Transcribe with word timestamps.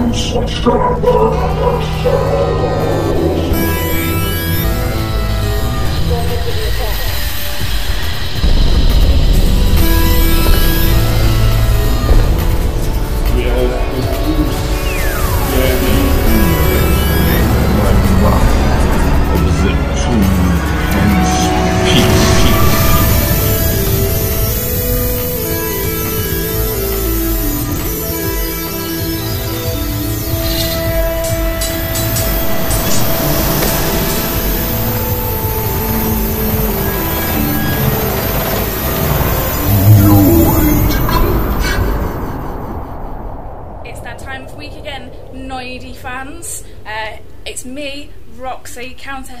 It's 0.00 0.30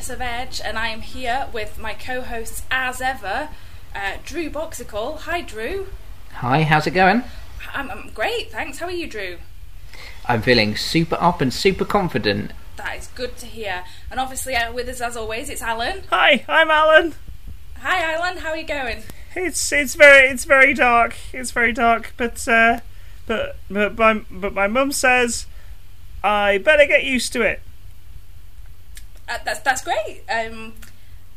Countess 0.08 0.22
of 0.22 0.22
Edge, 0.22 0.60
and 0.64 0.78
I 0.78 0.88
am 0.88 1.02
here 1.02 1.48
with 1.52 1.78
my 1.78 1.92
co 1.92 2.22
hosts 2.22 2.62
as 2.70 3.02
ever, 3.02 3.50
uh, 3.94 4.16
Drew 4.24 4.48
Boxical. 4.48 5.18
Hi, 5.20 5.42
Drew. 5.42 5.88
Hi, 6.36 6.62
how's 6.62 6.86
it 6.86 6.92
going? 6.92 7.24
I'm, 7.74 7.90
I'm 7.90 8.10
great, 8.14 8.50
thanks. 8.50 8.78
How 8.78 8.86
are 8.86 8.90
you, 8.90 9.06
Drew? 9.06 9.36
I'm 10.24 10.40
feeling 10.40 10.76
super 10.76 11.18
up 11.20 11.42
and 11.42 11.52
super 11.52 11.84
confident. 11.84 12.52
That 12.76 12.96
is 12.96 13.08
good 13.08 13.36
to 13.38 13.46
hear. 13.46 13.84
And 14.10 14.18
obviously, 14.18 14.56
uh, 14.56 14.72
with 14.72 14.88
us 14.88 15.02
as 15.02 15.14
always, 15.14 15.50
it's 15.50 15.60
Alan. 15.60 16.04
Hi, 16.08 16.42
I'm 16.48 16.70
Alan. 16.70 17.14
Hi, 17.80 18.14
Alan. 18.14 18.38
How 18.38 18.50
are 18.50 18.56
you 18.56 18.66
going? 18.66 19.02
It's 19.36 19.70
it's 19.72 19.94
very 19.94 20.28
it's 20.28 20.44
very 20.46 20.72
dark. 20.72 21.16
It's 21.34 21.50
very 21.50 21.72
dark, 21.74 22.14
but 22.16 22.48
uh, 22.48 22.80
but 23.26 23.56
but 23.68 23.98
my 23.98 24.22
but 24.30 24.54
my 24.54 24.68
mum 24.68 24.90
says 24.90 25.44
I 26.24 26.56
better 26.56 26.86
get 26.86 27.04
used 27.04 27.34
to 27.34 27.42
it. 27.42 27.60
Uh, 29.28 29.38
that's 29.44 29.60
that's 29.60 29.82
great. 29.82 30.22
Um, 30.28 30.74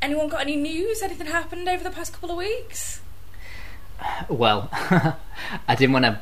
anyone 0.02 0.30
got 0.30 0.42
any 0.42 0.56
news? 0.56 1.02
Anything 1.02 1.28
happened 1.28 1.68
over 1.68 1.84
the 1.84 1.90
past 1.92 2.14
couple 2.14 2.32
of 2.32 2.38
weeks? 2.38 3.02
Well, 4.30 4.70
I 4.72 5.76
didn't 5.76 5.94
want 5.94 6.06
to. 6.06 6.20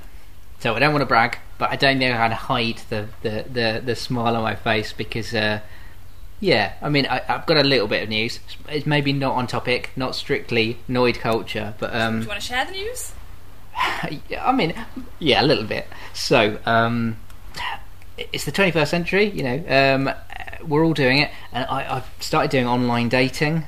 So 0.59 0.75
I 0.75 0.79
don't 0.79 0.91
want 0.91 1.01
to 1.03 1.05
brag, 1.05 1.37
but 1.57 1.69
I 1.69 1.77
don't 1.77 1.99
know 1.99 2.13
how 2.13 2.27
to 2.27 2.35
hide 2.35 2.81
the 2.89 3.07
the, 3.21 3.45
the, 3.51 3.81
the 3.85 3.95
smile 3.95 4.35
on 4.35 4.43
my 4.43 4.55
face 4.55 4.91
because, 4.91 5.33
uh, 5.33 5.61
yeah, 6.41 6.73
I 6.81 6.89
mean, 6.89 7.05
I, 7.05 7.21
I've 7.29 7.45
got 7.45 7.57
a 7.57 7.63
little 7.63 7.87
bit 7.87 8.03
of 8.03 8.09
news. 8.09 8.39
It's 8.67 8.85
maybe 8.85 9.13
not 9.13 9.35
on 9.35 9.47
topic, 9.47 9.91
not 9.95 10.15
strictly 10.15 10.79
Noid 10.89 11.19
culture, 11.19 11.75
but 11.79 11.95
um, 11.95 12.17
Do 12.17 12.23
you 12.23 12.27
want 12.27 12.41
to 12.41 12.47
share 12.47 12.65
the 12.65 12.71
news? 12.71 13.13
I 13.75 14.51
mean, 14.53 14.73
yeah, 15.19 15.41
a 15.41 15.45
little 15.45 15.63
bit. 15.63 15.87
So, 16.13 16.59
um, 16.65 17.17
it's 18.17 18.43
the 18.43 18.51
21st 18.51 18.87
century, 18.87 19.29
you 19.29 19.43
know, 19.43 19.63
um, 19.69 20.13
we're 20.67 20.85
all 20.85 20.93
doing 20.93 21.19
it, 21.19 21.31
and 21.51 21.65
I, 21.69 21.97
I've 21.97 22.23
started 22.23 22.51
doing 22.51 22.67
online 22.67 23.09
dating, 23.09 23.65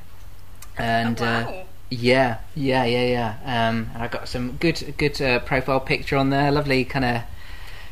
and 0.78 1.20
oh, 1.22 1.26
wow. 1.26 1.50
uh, 1.50 1.64
yeah, 1.90 2.38
yeah, 2.56 2.86
yeah, 2.86 3.06
yeah. 3.06 3.70
Um, 3.70 3.92
and 3.94 4.04
I 4.04 4.08
got 4.08 4.28
some 4.28 4.54
good, 4.54 4.96
good 4.98 5.22
uh, 5.22 5.40
profile 5.40 5.80
picture 5.80 6.18
on 6.18 6.30
there, 6.30 6.52
lovely 6.52 6.86
kind 6.86 7.06
of 7.06 7.22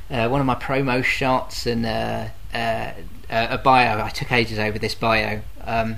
uh, 0.09 0.29
one 0.29 0.39
of 0.39 0.47
my 0.47 0.55
promo 0.55 1.03
shots, 1.03 1.65
and 1.65 1.85
uh, 1.85 2.27
uh, 2.53 2.91
a 3.29 3.57
bio. 3.57 4.01
I 4.01 4.09
took 4.09 4.31
ages 4.31 4.57
over 4.57 4.79
this 4.79 4.95
bio. 4.95 5.41
Um, 5.63 5.97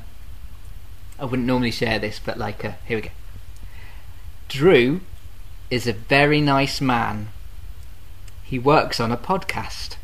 I 1.20 1.26
wouldn't 1.26 1.48
normally 1.48 1.72
share 1.72 2.00
this, 2.00 2.20
but 2.24 2.38
like, 2.38 2.66
uh, 2.66 2.72
here 2.86 2.98
we 2.98 3.02
go. 3.04 3.10
Drew 4.50 5.02
is 5.70 5.88
a 5.88 5.94
very 5.94 6.42
nice 6.42 6.82
man. 6.82 7.30
He 8.44 8.60
works 8.60 9.00
on 9.00 9.12
a 9.12 9.18
podcast. 9.18 9.96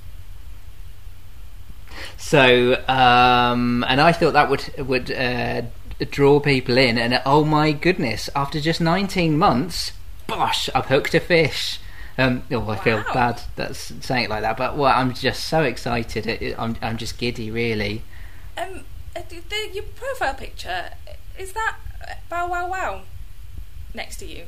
So, 2.17 2.75
um, 2.87 3.83
and 3.87 4.01
I 4.01 4.11
thought 4.11 4.33
that 4.33 4.49
would 4.49 4.63
would 4.77 5.11
uh, 5.11 5.63
draw 6.11 6.39
people 6.39 6.77
in, 6.77 6.97
and 6.97 7.21
oh 7.25 7.43
my 7.43 7.71
goodness, 7.71 8.29
after 8.35 8.59
just 8.59 8.81
19 8.81 9.37
months, 9.37 9.91
bosh, 10.27 10.69
I've 10.75 10.85
hooked 10.87 11.13
a 11.13 11.19
fish. 11.19 11.79
Um, 12.19 12.43
oh, 12.51 12.67
I 12.69 12.77
feel 12.77 13.03
bad 13.13 13.41
that's 13.55 13.93
saying 14.03 14.25
it 14.25 14.29
like 14.29 14.41
that, 14.41 14.57
but 14.57 14.75
well, 14.75 14.91
I'm 14.95 15.13
just 15.13 15.45
so 15.47 15.61
excited. 15.63 16.25
It, 16.25 16.41
it- 16.41 16.55
I'm 16.59 16.75
I'm 16.81 16.97
just 16.97 17.17
giddy, 17.17 17.51
really. 17.51 18.03
Um, 18.57 18.85
uh, 19.15 19.21
the, 19.29 19.39
the, 19.49 19.69
your 19.73 19.83
profile 19.95 20.33
picture 20.33 20.89
is 21.37 21.53
that 21.53 21.75
uh, 22.07 22.13
Bow 22.29 22.49
Wow 22.49 22.69
Wow 22.69 23.01
next 23.93 24.17
to 24.17 24.25
you? 24.25 24.45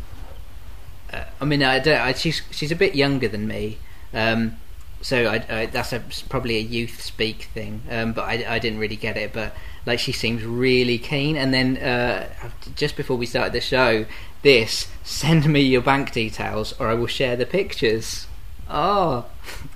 Uh, 1.12 1.23
I 1.40 1.46
mean, 1.46 1.63
I 1.63 1.79
don't, 1.79 2.00
I, 2.00 2.13
she's 2.13 2.44
she's 2.52 2.72
a 2.72 2.75
bit 2.75 2.94
younger 2.96 3.28
than 3.28 3.47
me, 3.47 3.79
um, 4.13 4.58
so 5.01 5.27
I, 5.27 5.45
I, 5.49 5.65
that's 5.65 5.93
a, 5.93 6.01
probably 6.29 6.57
a 6.57 6.61
youth 6.61 7.01
speak 7.01 7.49
thing. 7.53 7.81
Um, 7.89 8.13
but 8.13 8.23
I, 8.23 8.55
I 8.55 8.59
didn't 8.59 8.79
really 8.79 8.95
get 8.95 9.17
it. 9.17 9.33
But 9.33 9.53
like, 9.85 9.99
she 9.99 10.11
seems 10.11 10.43
really 10.43 10.97
keen. 10.97 11.35
And 11.35 11.53
then 11.53 11.77
uh, 11.77 12.29
just 12.75 12.95
before 12.95 13.17
we 13.17 13.25
started 13.25 13.53
the 13.53 13.61
show, 13.61 14.05
this 14.41 14.87
send 15.03 15.47
me 15.47 15.61
your 15.61 15.81
bank 15.81 16.11
details 16.11 16.73
or 16.79 16.87
I 16.87 16.93
will 16.93 17.07
share 17.07 17.35
the 17.35 17.45
pictures. 17.45 18.27
Oh, 18.69 19.25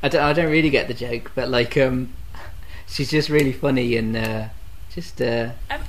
I 0.01 0.09
don't, 0.09 0.21
I 0.21 0.33
don't 0.33 0.51
really 0.51 0.69
get 0.69 0.87
the 0.87 0.93
joke, 0.93 1.31
but 1.35 1.49
like, 1.49 1.75
um, 1.77 2.13
she's 2.87 3.11
just 3.11 3.29
really 3.29 3.51
funny 3.51 3.97
and 3.97 4.15
uh, 4.15 4.47
just 4.93 5.21
uh, 5.21 5.49
Um, 5.69 5.81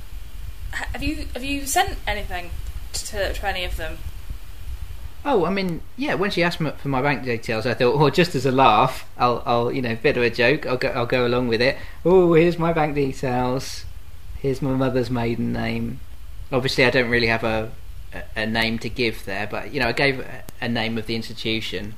have 0.71 1.01
you 1.01 1.25
have 1.33 1.43
you 1.43 1.65
sent 1.65 1.97
anything 2.05 2.51
to, 2.93 3.33
to 3.33 3.47
any 3.47 3.63
of 3.63 3.77
them? 3.77 3.97
Oh, 5.25 5.45
I 5.45 5.49
mean, 5.49 5.81
yeah. 5.97 6.13
When 6.15 6.31
she 6.31 6.43
asked 6.43 6.59
me 6.59 6.71
for 6.77 6.87
my 6.87 7.01
bank 7.01 7.23
details, 7.23 7.65
I 7.65 7.73
thought, 7.73 7.95
oh, 7.95 8.09
just 8.09 8.35
as 8.35 8.45
a 8.45 8.51
laugh, 8.51 9.09
I'll, 9.17 9.43
I'll, 9.45 9.71
you 9.71 9.81
know, 9.81 9.95
bit 9.95 10.15
of 10.15 10.23
a 10.23 10.29
joke. 10.29 10.65
I'll 10.65 10.77
go, 10.77 10.89
I'll 10.89 11.05
go 11.05 11.25
along 11.25 11.47
with 11.47 11.61
it. 11.61 11.77
Oh, 12.05 12.33
here's 12.33 12.57
my 12.57 12.71
bank 12.71 12.95
details. 12.95 13.85
Here's 14.39 14.61
my 14.61 14.73
mother's 14.73 15.09
maiden 15.09 15.51
name. 15.51 15.99
Obviously, 16.51 16.85
I 16.85 16.91
don't 16.91 17.09
really 17.09 17.27
have 17.27 17.43
a, 17.43 17.71
a, 18.13 18.41
a 18.43 18.45
name 18.45 18.79
to 18.79 18.89
give 18.89 19.25
there, 19.25 19.47
but 19.47 19.73
you 19.73 19.79
know, 19.79 19.87
I 19.87 19.91
gave 19.91 20.19
a, 20.19 20.43
a 20.61 20.69
name 20.69 20.97
of 20.97 21.07
the 21.07 21.15
institution. 21.15 21.95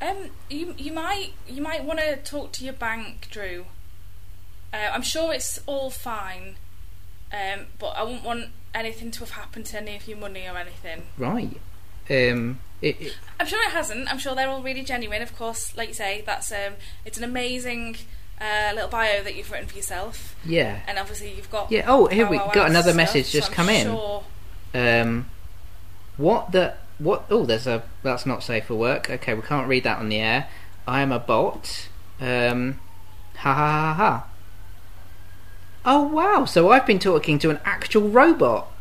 Um, 0.00 0.30
you 0.50 0.74
you 0.78 0.92
might 0.92 1.34
you 1.46 1.62
might 1.62 1.84
want 1.84 2.00
to 2.00 2.16
talk 2.16 2.52
to 2.52 2.64
your 2.64 2.72
bank, 2.72 3.28
Drew. 3.30 3.66
Uh, 4.72 4.90
I'm 4.92 5.02
sure 5.02 5.32
it's 5.32 5.60
all 5.66 5.90
fine, 5.90 6.56
um, 7.32 7.66
but 7.78 7.88
I 7.88 8.02
wouldn't 8.02 8.24
want 8.24 8.46
anything 8.74 9.10
to 9.12 9.20
have 9.20 9.30
happened 9.30 9.66
to 9.66 9.76
any 9.80 9.96
of 9.96 10.08
your 10.08 10.16
money 10.16 10.46
or 10.48 10.56
anything. 10.56 11.02
Right. 11.18 11.60
Um. 12.10 12.60
It, 12.80 13.00
it, 13.00 13.16
I'm 13.38 13.46
sure 13.46 13.60
it 13.62 13.70
hasn't. 13.70 14.10
I'm 14.10 14.18
sure 14.18 14.34
they're 14.34 14.48
all 14.48 14.62
really 14.62 14.82
genuine. 14.82 15.22
Of 15.22 15.36
course, 15.36 15.76
like 15.76 15.88
you 15.88 15.94
say, 15.94 16.22
that's 16.26 16.50
um, 16.50 16.74
it's 17.04 17.18
an 17.18 17.24
amazing 17.24 17.96
uh, 18.40 18.72
little 18.74 18.88
bio 18.88 19.22
that 19.22 19.36
you've 19.36 19.50
written 19.50 19.68
for 19.68 19.76
yourself, 19.76 20.34
yeah. 20.44 20.80
and 20.88 20.98
obviously 20.98 21.32
you've 21.32 21.50
got 21.50 21.70
Yeah. 21.70 21.84
Oh, 21.86 22.06
here 22.06 22.28
we 22.28 22.38
got 22.38 22.68
another 22.68 22.90
stuff, 22.90 22.96
message 22.96 23.26
so 23.26 23.38
just 23.38 23.50
I'm 23.50 23.54
come 23.54 23.68
in. 23.68 24.22
Um, 24.74 25.30
what 26.16 26.50
the 26.52 26.74
what? 26.98 27.24
Oh, 27.30 27.44
there's 27.44 27.66
a 27.66 27.84
that's 28.02 28.26
not 28.26 28.42
safe 28.42 28.66
for 28.66 28.74
work. 28.74 29.10
Okay, 29.10 29.34
we 29.34 29.42
can't 29.42 29.68
read 29.68 29.84
that 29.84 29.98
on 29.98 30.08
the 30.08 30.18
air. 30.18 30.48
I 30.86 31.02
am 31.02 31.12
a 31.12 31.20
bot. 31.20 31.88
Um, 32.20 32.80
ha 33.36 33.54
ha 33.54 33.70
ha 33.70 33.94
ha. 33.94 34.26
Oh 35.84 36.02
wow! 36.02 36.44
So 36.44 36.70
I've 36.70 36.86
been 36.86 36.98
talking 36.98 37.38
to 37.40 37.50
an 37.50 37.60
actual 37.64 38.08
robot. 38.08 38.71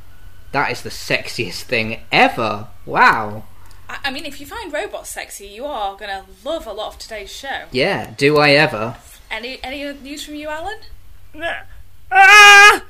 That 0.52 0.72
is 0.72 0.82
the 0.82 0.90
sexiest 0.90 1.64
thing 1.64 2.02
ever. 2.12 2.68
Wow. 2.86 3.46
I, 3.90 4.00
I 4.06 4.12
mean, 4.12 4.26
if 4.26 4.40
you 4.40 4.46
find 4.46 4.72
robots 4.72 5.10
sexy, 5.10 5.48
you 5.48 5.66
are 5.66 5.96
gonna 5.98 6.26
love 6.44 6.68
a 6.68 6.74
lot 6.74 6.94
of 6.94 7.00
today's 7.00 7.32
show. 7.32 7.66
Yeah. 7.72 8.14
Do 8.18 8.38
I 8.38 8.52
ever? 8.52 8.98
Any 9.30 9.64
any 9.64 9.94
news 9.94 10.26
from 10.26 10.36
you, 10.36 10.50
Alan? 10.50 10.80
Ah! 12.12 12.84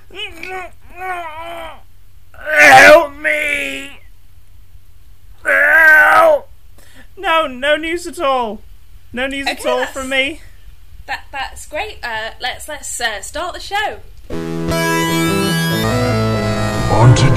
Help 2.34 3.14
me! 3.14 4.00
Help! 5.44 6.50
No, 7.16 7.46
no 7.46 7.76
news 7.76 8.08
at 8.08 8.20
all. 8.20 8.62
No 9.14 9.28
news 9.28 9.48
at 9.48 9.64
all 9.66 9.86
from 9.86 10.10
me. 10.10 10.42
That 11.06 11.26
that's 11.32 11.68
great. 11.68 12.00
Uh, 12.04 12.32
let's 12.40 12.68
let's 12.68 13.00
uh, 13.00 13.22
start 13.22 13.54
the 13.54 13.60
show. 13.60 14.00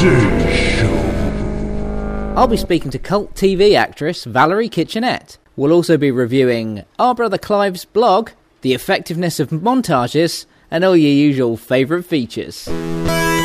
On 0.05 0.53
show, 0.53 2.35
I'll 2.37 2.47
be 2.47 2.59
speaking 2.59 2.91
to 2.91 2.99
cult 2.99 3.35
TV 3.35 3.75
actress 3.75 4.25
Valerie 4.25 4.69
Kitchenette. 4.69 5.39
We'll 5.57 5.73
also 5.73 5.97
be 5.97 6.11
reviewing 6.11 6.85
our 6.99 7.15
brother 7.15 7.39
Clive's 7.39 7.87
blog, 7.87 8.33
the 8.61 8.75
effectiveness 8.75 9.41
of 9.41 9.49
montages, 9.49 10.45
and 10.71 10.85
all 10.85 10.95
your 10.95 11.11
usual 11.11 11.57
favourite 11.57 12.05
features. 12.05 12.67
the 12.67 12.73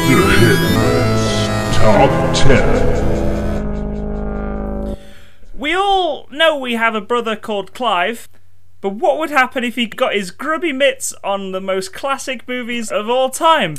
Hitman's 0.09 1.77
Top 1.77 2.35
10. 2.35 4.97
We 5.57 5.73
all 5.73 6.27
know 6.29 6.57
we 6.57 6.73
have 6.73 6.93
a 6.93 6.99
brother 6.99 7.37
called 7.37 7.73
Clive, 7.73 8.27
but 8.81 8.95
what 8.95 9.17
would 9.17 9.29
happen 9.29 9.63
if 9.63 9.75
he 9.75 9.85
got 9.85 10.13
his 10.13 10.31
grubby 10.31 10.73
mitts 10.73 11.13
on 11.23 11.53
the 11.53 11.61
most 11.61 11.93
classic 11.93 12.45
movies 12.49 12.91
of 12.91 13.09
all 13.09 13.29
time? 13.29 13.75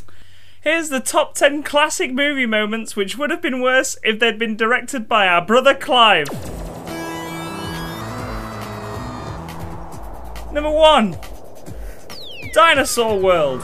Here's 0.63 0.91
the 0.91 1.01
top 1.01 1.37
10 1.37 1.63
classic 1.63 2.13
movie 2.13 2.45
moments 2.45 2.95
which 2.95 3.17
would 3.17 3.31
have 3.31 3.41
been 3.41 3.63
worse 3.63 3.97
if 4.05 4.19
they'd 4.19 4.39
been 4.39 4.57
directed 4.57 5.09
by 5.09 5.27
our 5.27 5.41
brother 5.41 5.75
Clive. 5.75 6.29
Number 10.53 10.71
1 10.71 11.17
Dinosaur 12.53 13.19
World. 13.19 13.63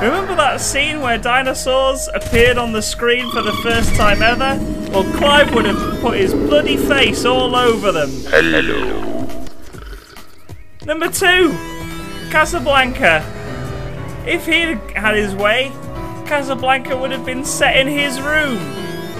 Remember 0.00 0.34
that 0.34 0.62
scene 0.62 1.02
where 1.02 1.18
dinosaurs 1.18 2.08
appeared 2.14 2.56
on 2.56 2.72
the 2.72 2.80
screen 2.80 3.30
for 3.30 3.42
the 3.42 3.52
first 3.52 3.94
time 3.96 4.22
ever? 4.22 4.58
Well, 4.90 5.04
Clive 5.18 5.54
would 5.54 5.66
have 5.66 6.00
put 6.00 6.16
his 6.16 6.32
bloody 6.32 6.78
face 6.78 7.26
all 7.26 7.54
over 7.54 7.92
them. 7.92 8.08
Hello. 8.28 9.28
Number 10.86 11.10
two, 11.10 11.50
Casablanca. 12.30 13.39
If 14.30 14.46
he'd 14.46 14.78
had 14.96 15.16
his 15.16 15.34
way, 15.34 15.72
Casablanca 16.24 16.96
would 16.96 17.10
have 17.10 17.26
been 17.26 17.44
set 17.44 17.76
in 17.76 17.88
his 17.88 18.20
room. 18.20 18.58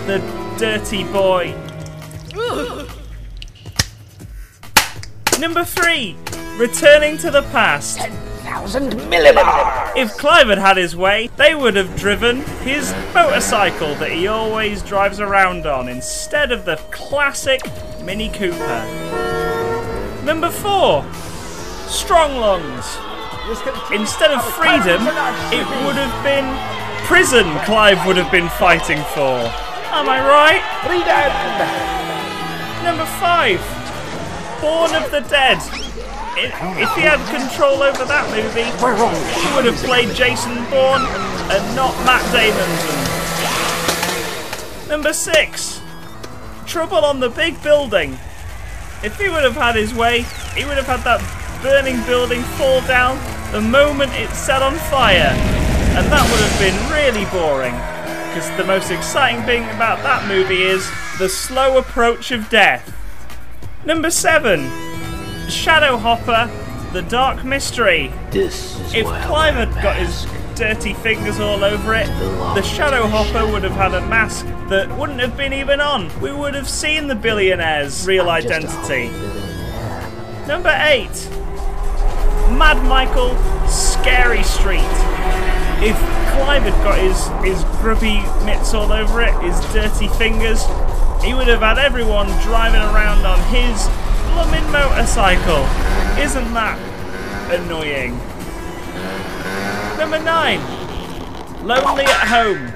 The 0.06 0.18
dirty 0.56 1.02
boy. 1.02 1.52
Number 5.40 5.64
three, 5.64 6.16
returning 6.56 7.18
to 7.18 7.32
the 7.32 7.42
past. 7.50 7.98
If 9.96 10.16
Clive 10.16 10.46
had 10.46 10.58
had 10.58 10.76
his 10.76 10.94
way, 10.94 11.28
they 11.36 11.56
would 11.56 11.74
have 11.74 11.96
driven 11.96 12.42
his 12.62 12.94
motorcycle 13.12 13.96
that 13.96 14.12
he 14.12 14.28
always 14.28 14.80
drives 14.80 15.18
around 15.18 15.66
on 15.66 15.88
instead 15.88 16.52
of 16.52 16.64
the 16.64 16.76
classic 16.92 17.62
Mini 18.04 18.28
Cooper. 18.28 20.22
Number 20.24 20.50
four, 20.50 21.04
Strong 21.88 22.36
Lungs. 22.36 23.09
Instead 23.50 24.30
of 24.30 24.44
freedom, 24.54 25.02
it 25.50 25.66
would 25.82 25.98
have 25.98 26.14
been 26.22 26.46
prison 27.04 27.50
Clive 27.66 28.06
would 28.06 28.16
have 28.16 28.30
been 28.30 28.48
fighting 28.50 29.02
for. 29.12 29.42
Am 29.90 30.08
I 30.08 30.22
right? 30.22 30.62
Freedom! 30.86 31.26
Number 32.84 33.04
five, 33.18 33.58
Born 34.60 34.94
of 34.94 35.10
the 35.10 35.28
Dead. 35.28 35.58
If 36.38 36.94
he 36.94 37.02
had 37.02 37.18
control 37.26 37.82
over 37.82 38.04
that 38.04 38.30
movie, 38.30 38.70
he 38.70 39.54
would 39.56 39.64
have 39.64 39.82
played 39.84 40.14
Jason 40.14 40.54
Bourne 40.70 41.02
and 41.50 41.74
not 41.74 41.92
Matt 42.06 42.22
Damon. 42.30 42.70
Number 44.88 45.12
six, 45.12 45.80
Trouble 46.66 47.04
on 47.04 47.18
the 47.18 47.30
Big 47.30 47.60
Building. 47.64 48.12
If 49.02 49.18
he 49.18 49.28
would 49.28 49.42
have 49.42 49.56
had 49.56 49.74
his 49.74 49.92
way, 49.92 50.22
he 50.54 50.64
would 50.64 50.76
have 50.76 50.86
had 50.86 51.00
that 51.00 51.20
burning 51.62 52.00
building 52.06 52.42
fall 52.54 52.80
down 52.82 53.18
the 53.52 53.60
moment 53.60 54.12
it 54.14 54.30
set 54.30 54.62
on 54.62 54.74
fire. 54.74 55.34
And 55.96 56.06
that 56.06 56.22
would 56.30 56.40
have 56.40 56.58
been 56.60 56.78
really 56.92 57.24
boring. 57.30 57.74
Because 58.28 58.48
the 58.56 58.64
most 58.64 58.90
exciting 58.90 59.42
thing 59.42 59.64
about 59.70 60.02
that 60.04 60.28
movie 60.28 60.62
is 60.62 60.88
the 61.18 61.28
slow 61.28 61.78
approach 61.78 62.30
of 62.30 62.48
death. 62.48 62.96
Number 63.84 64.10
seven, 64.10 64.70
Shadow 65.48 65.96
Hopper, 65.96 66.48
The 66.92 67.02
Dark 67.02 67.44
Mystery. 67.44 68.12
This 68.30 68.78
is 68.80 68.94
If 68.94 69.06
Clive 69.06 69.54
had 69.54 69.82
got 69.82 69.96
his 69.96 70.26
dirty 70.54 70.94
fingers 70.94 71.40
all 71.40 71.64
over 71.64 71.94
it, 71.94 72.06
the 72.54 72.62
Shadow 72.62 73.06
Hopper 73.08 73.50
would 73.50 73.64
have 73.64 73.72
had 73.72 73.94
a 73.94 74.06
mask 74.06 74.46
that 74.68 74.96
wouldn't 74.96 75.18
have 75.18 75.36
been 75.36 75.52
even 75.52 75.80
on. 75.80 76.08
We 76.20 76.30
would 76.30 76.54
have 76.54 76.68
seen 76.68 77.08
the 77.08 77.14
billionaire's 77.14 78.06
real 78.06 78.30
identity. 78.30 79.08
Number 80.46 80.72
eight, 80.82 81.28
Mad 82.60 82.84
Michael, 82.84 83.34
Scary 83.66 84.42
Street. 84.42 84.84
If 85.80 85.96
Clive 86.36 86.64
had 86.64 86.84
got 86.84 86.98
his, 86.98 87.26
his 87.42 87.64
grubby 87.80 88.20
mitts 88.44 88.74
all 88.74 88.92
over 88.92 89.22
it, 89.22 89.32
his 89.40 89.58
dirty 89.72 90.08
fingers, 90.08 90.66
he 91.24 91.32
would 91.32 91.48
have 91.48 91.60
had 91.62 91.78
everyone 91.78 92.26
driving 92.42 92.82
around 92.82 93.24
on 93.24 93.40
his 93.48 93.88
blooming 94.34 94.70
motorcycle. 94.70 95.64
Isn't 96.20 96.52
that 96.52 96.78
annoying? 97.50 98.18
Number 99.98 100.22
nine, 100.22 100.60
Lonely 101.66 102.04
at 102.04 102.28
Home. 102.28 102.66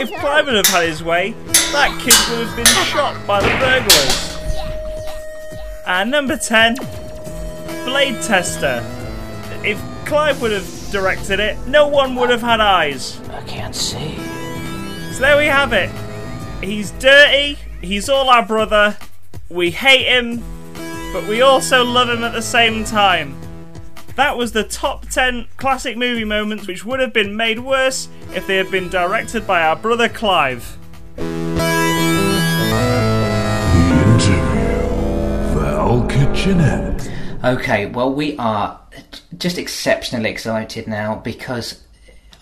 If 0.00 0.08
Clive 0.20 0.46
would 0.46 0.54
have 0.54 0.66
had 0.68 0.88
his 0.88 1.04
way, 1.04 1.32
that 1.72 2.00
kid 2.02 2.14
would 2.30 2.46
have 2.46 2.56
been 2.56 2.64
shot 2.86 3.26
by 3.26 3.42
the 3.42 3.48
burglars. 3.60 4.38
And 5.86 6.10
number 6.10 6.38
10, 6.38 6.76
Blade 7.84 8.20
Tester. 8.22 8.84
If 9.64 9.82
Clive 10.04 10.40
would 10.42 10.52
have 10.52 10.90
directed 10.90 11.40
it, 11.40 11.56
no 11.66 11.86
one 11.86 12.14
would 12.16 12.30
have 12.30 12.42
had 12.42 12.60
eyes. 12.60 13.20
I 13.30 13.42
can't 13.44 13.74
see. 13.74 14.16
So 15.12 15.20
there 15.20 15.36
we 15.36 15.46
have 15.46 15.72
it. 15.72 15.90
He's 16.62 16.90
dirty, 16.92 17.58
he's 17.80 18.08
all 18.08 18.28
our 18.28 18.44
brother, 18.44 18.96
we 19.48 19.70
hate 19.70 20.06
him, 20.06 20.42
but 21.12 21.26
we 21.26 21.42
also 21.42 21.84
love 21.84 22.08
him 22.08 22.22
at 22.22 22.32
the 22.32 22.42
same 22.42 22.84
time. 22.84 23.34
That 24.16 24.36
was 24.36 24.52
the 24.52 24.64
top 24.64 25.08
10 25.08 25.46
classic 25.56 25.96
movie 25.96 26.24
moments 26.24 26.66
which 26.66 26.84
would 26.84 27.00
have 27.00 27.12
been 27.12 27.36
made 27.36 27.58
worse 27.58 28.08
if 28.34 28.46
they 28.46 28.56
had 28.56 28.70
been 28.70 28.88
directed 28.88 29.46
by 29.46 29.62
our 29.62 29.74
brother 29.74 30.08
Clive. 30.08 30.78
The 31.16 31.22
interview. 34.06 35.58
Val 35.58 36.06
Kitchenette. 36.06 37.09
Okay, 37.42 37.86
well, 37.86 38.12
we 38.12 38.36
are 38.36 38.78
just 39.38 39.56
exceptionally 39.56 40.28
excited 40.28 40.86
now 40.86 41.14
because 41.14 41.82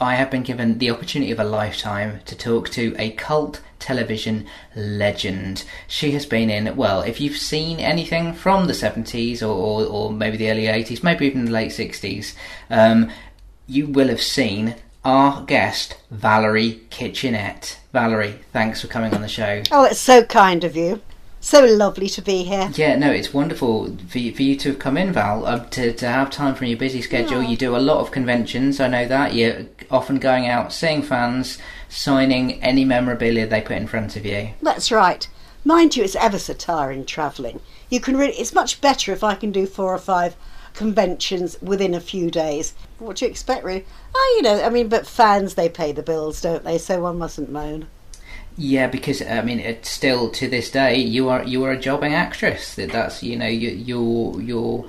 I 0.01 0.17
have 0.17 0.29
been 0.29 0.43
given 0.43 0.79
the 0.79 0.91
opportunity 0.91 1.31
of 1.31 1.39
a 1.39 1.45
lifetime 1.45 2.21
to 2.25 2.37
talk 2.37 2.69
to 2.71 2.97
a 2.99 3.13
cult 3.13 3.61
television 3.79 4.47
legend. 4.75 5.65
She 5.87 6.11
has 6.13 6.27
been 6.27 6.51
in, 6.51 6.75
well, 6.75 7.03
if 7.03 7.21
you've 7.21 7.37
seen 7.37 7.79
anything 7.79 8.33
from 8.35 8.67
the 8.67 8.73
70s 8.73 9.41
or, 9.41 9.47
or, 9.47 9.87
or 9.87 10.13
maybe 10.13 10.37
the 10.37 10.51
early 10.51 10.65
80s, 10.65 11.05
maybe 11.05 11.27
even 11.27 11.45
the 11.45 11.53
late 11.53 11.71
60s, 11.71 12.35
um, 12.69 13.09
you 13.69 13.87
will 13.87 14.09
have 14.09 14.23
seen 14.23 14.75
our 15.05 15.45
guest, 15.45 15.97
Valerie 16.11 16.81
Kitchenette. 16.91 17.79
Valerie, 17.93 18.41
thanks 18.53 18.81
for 18.81 18.89
coming 18.89 19.15
on 19.15 19.23
the 19.23 19.29
show. 19.29 19.63
Oh, 19.71 19.85
it's 19.85 20.01
so 20.01 20.25
kind 20.25 20.65
of 20.65 20.75
you. 20.77 21.01
So 21.49 21.65
lovely 21.65 22.11
to 22.11 22.21
be 22.21 22.43
here. 22.43 22.71
Yeah, 22.75 22.97
no, 22.97 23.11
it's 23.11 23.33
wonderful 23.33 23.97
for 24.09 24.19
you, 24.19 24.35
for 24.35 24.43
you 24.43 24.55
to 24.57 24.69
have 24.69 24.79
come 24.79 24.99
in, 24.99 25.15
Val, 25.15 25.47
uh, 25.47 25.65
to, 25.71 25.95
to 25.95 26.07
have 26.07 26.29
time 26.29 26.55
from 26.55 26.67
your 26.67 26.77
busy 26.77 27.01
schedule. 27.01 27.43
You 27.43 27.57
do 27.57 27.75
a 27.75 27.79
lot 27.79 28.01
of 28.01 28.11
conventions, 28.11 28.81
I 28.81 28.89
know 28.89 29.09
that. 29.09 29.33
You're 29.33 29.65
often 29.91 30.19
going 30.19 30.47
out, 30.47 30.75
seeing 30.75 31.01
fans, 31.01 31.57
signing 31.89 32.63
any 32.63 32.85
memorabilia 32.85 33.47
they 33.47 33.63
put 33.63 33.79
in 33.79 33.87
front 33.87 34.15
of 34.15 34.27
you. 34.27 34.51
That's 34.61 34.93
right. 34.93 35.27
Mind 35.65 35.97
you, 35.97 36.05
it's 36.05 36.17
ever 36.17 36.39
so 36.39 36.53
tiring 36.53 37.07
travelling. 37.07 37.61
You 37.89 38.01
can 38.01 38.19
really, 38.19 38.35
it's 38.35 38.53
much 38.53 38.83
better 38.83 39.15
if 39.15 39.25
I 39.25 39.35
can 39.35 39.51
do 39.51 39.65
four 39.65 39.95
or 39.95 39.99
five 39.99 40.37
conventions 40.75 41.57
within 41.63 41.95
a 41.95 42.01
few 42.01 42.31
days. 42.31 42.75
What 42.99 43.17
do 43.17 43.25
you 43.25 43.31
expect, 43.31 43.65
really? 43.65 43.87
Oh, 44.15 44.35
you 44.37 44.43
know, 44.43 44.63
I 44.63 44.69
mean, 44.69 44.91
but 44.91 45.07
fans, 45.07 45.55
they 45.55 45.71
pay 45.71 45.93
the 45.93 46.03
bills, 46.03 46.43
don't 46.43 46.65
they? 46.65 46.77
So 46.77 47.01
one 47.01 47.17
mustn't 47.17 47.51
moan. 47.51 47.89
Yeah, 48.61 48.89
because 48.89 49.23
I 49.23 49.41
mean, 49.43 49.61
it's 49.61 49.89
still 49.89 50.31
to 50.31 50.49
this 50.49 50.69
day 50.69 50.97
you 50.97 51.29
are 51.29 51.45
you 51.45 51.63
are 51.63 51.71
a 51.71 51.79
jobbing 51.79 52.13
actress. 52.13 52.75
That 52.75 52.91
that's 52.91 53.23
you 53.23 53.37
know 53.37 53.47
you, 53.47 53.71
your 53.71 54.43
your 54.43 54.85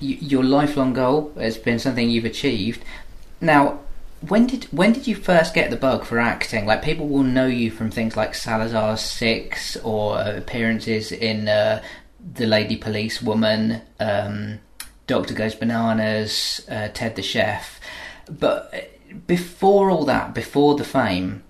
your 0.00 0.42
lifelong 0.42 0.94
goal 0.94 1.32
has 1.36 1.56
been 1.56 1.78
something 1.78 2.10
you've 2.10 2.24
achieved. 2.24 2.84
Now, 3.40 3.78
when 4.26 4.48
did 4.48 4.64
when 4.72 4.92
did 4.92 5.06
you 5.06 5.14
first 5.14 5.54
get 5.54 5.70
the 5.70 5.76
bug 5.76 6.04
for 6.04 6.18
acting? 6.18 6.66
Like 6.66 6.82
people 6.82 7.06
will 7.06 7.22
know 7.22 7.46
you 7.46 7.70
from 7.70 7.92
things 7.92 8.16
like 8.16 8.34
Salazar 8.34 8.96
Six 8.96 9.76
or 9.76 10.20
appearances 10.20 11.12
in 11.12 11.48
uh, 11.48 11.80
The 12.34 12.46
Lady 12.46 12.76
Police 12.76 13.22
Woman, 13.22 13.80
um, 14.00 14.58
Doctor 15.06 15.34
Goes 15.34 15.54
Bananas, 15.54 16.66
uh, 16.68 16.88
Ted 16.92 17.14
the 17.14 17.22
Chef. 17.22 17.80
But 18.28 18.90
before 19.28 19.88
all 19.88 20.04
that, 20.06 20.34
before 20.34 20.74
the 20.74 20.84
fame, 20.84 21.44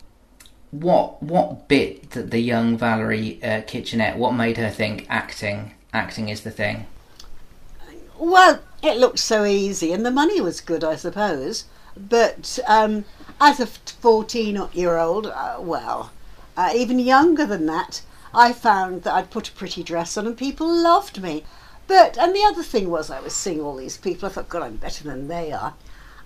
what 0.70 1.22
what 1.22 1.68
bit 1.68 2.10
that 2.10 2.30
the 2.30 2.40
young 2.40 2.76
Valerie 2.76 3.42
uh, 3.42 3.62
Kitchenette? 3.62 4.18
What 4.18 4.32
made 4.32 4.56
her 4.56 4.70
think 4.70 5.06
acting 5.08 5.72
acting 5.92 6.28
is 6.28 6.42
the 6.42 6.50
thing? 6.50 6.86
Well, 8.18 8.60
it 8.82 8.96
looked 8.98 9.20
so 9.20 9.44
easy, 9.44 9.92
and 9.92 10.04
the 10.04 10.10
money 10.10 10.40
was 10.40 10.60
good, 10.60 10.84
I 10.84 10.96
suppose. 10.96 11.64
But 11.96 12.58
um, 12.66 13.04
as 13.40 13.60
a 13.60 13.66
14 13.66 14.68
year 14.72 14.98
old, 14.98 15.26
uh, 15.26 15.56
well, 15.58 16.12
uh, 16.56 16.72
even 16.74 16.98
younger 16.98 17.46
than 17.46 17.66
that, 17.66 18.02
I 18.34 18.52
found 18.52 19.02
that 19.02 19.14
I'd 19.14 19.30
put 19.30 19.48
a 19.48 19.52
pretty 19.52 19.82
dress 19.82 20.16
on 20.16 20.26
and 20.26 20.36
people 20.36 20.66
loved 20.66 21.22
me. 21.22 21.44
But, 21.86 22.18
and 22.18 22.34
the 22.34 22.44
other 22.44 22.62
thing 22.62 22.90
was, 22.90 23.10
I 23.10 23.20
was 23.20 23.32
seeing 23.32 23.60
all 23.60 23.76
these 23.76 23.96
people, 23.96 24.28
I 24.28 24.32
thought, 24.32 24.48
God, 24.48 24.62
I'm 24.62 24.76
better 24.76 25.04
than 25.04 25.28
they 25.28 25.52
are. 25.52 25.74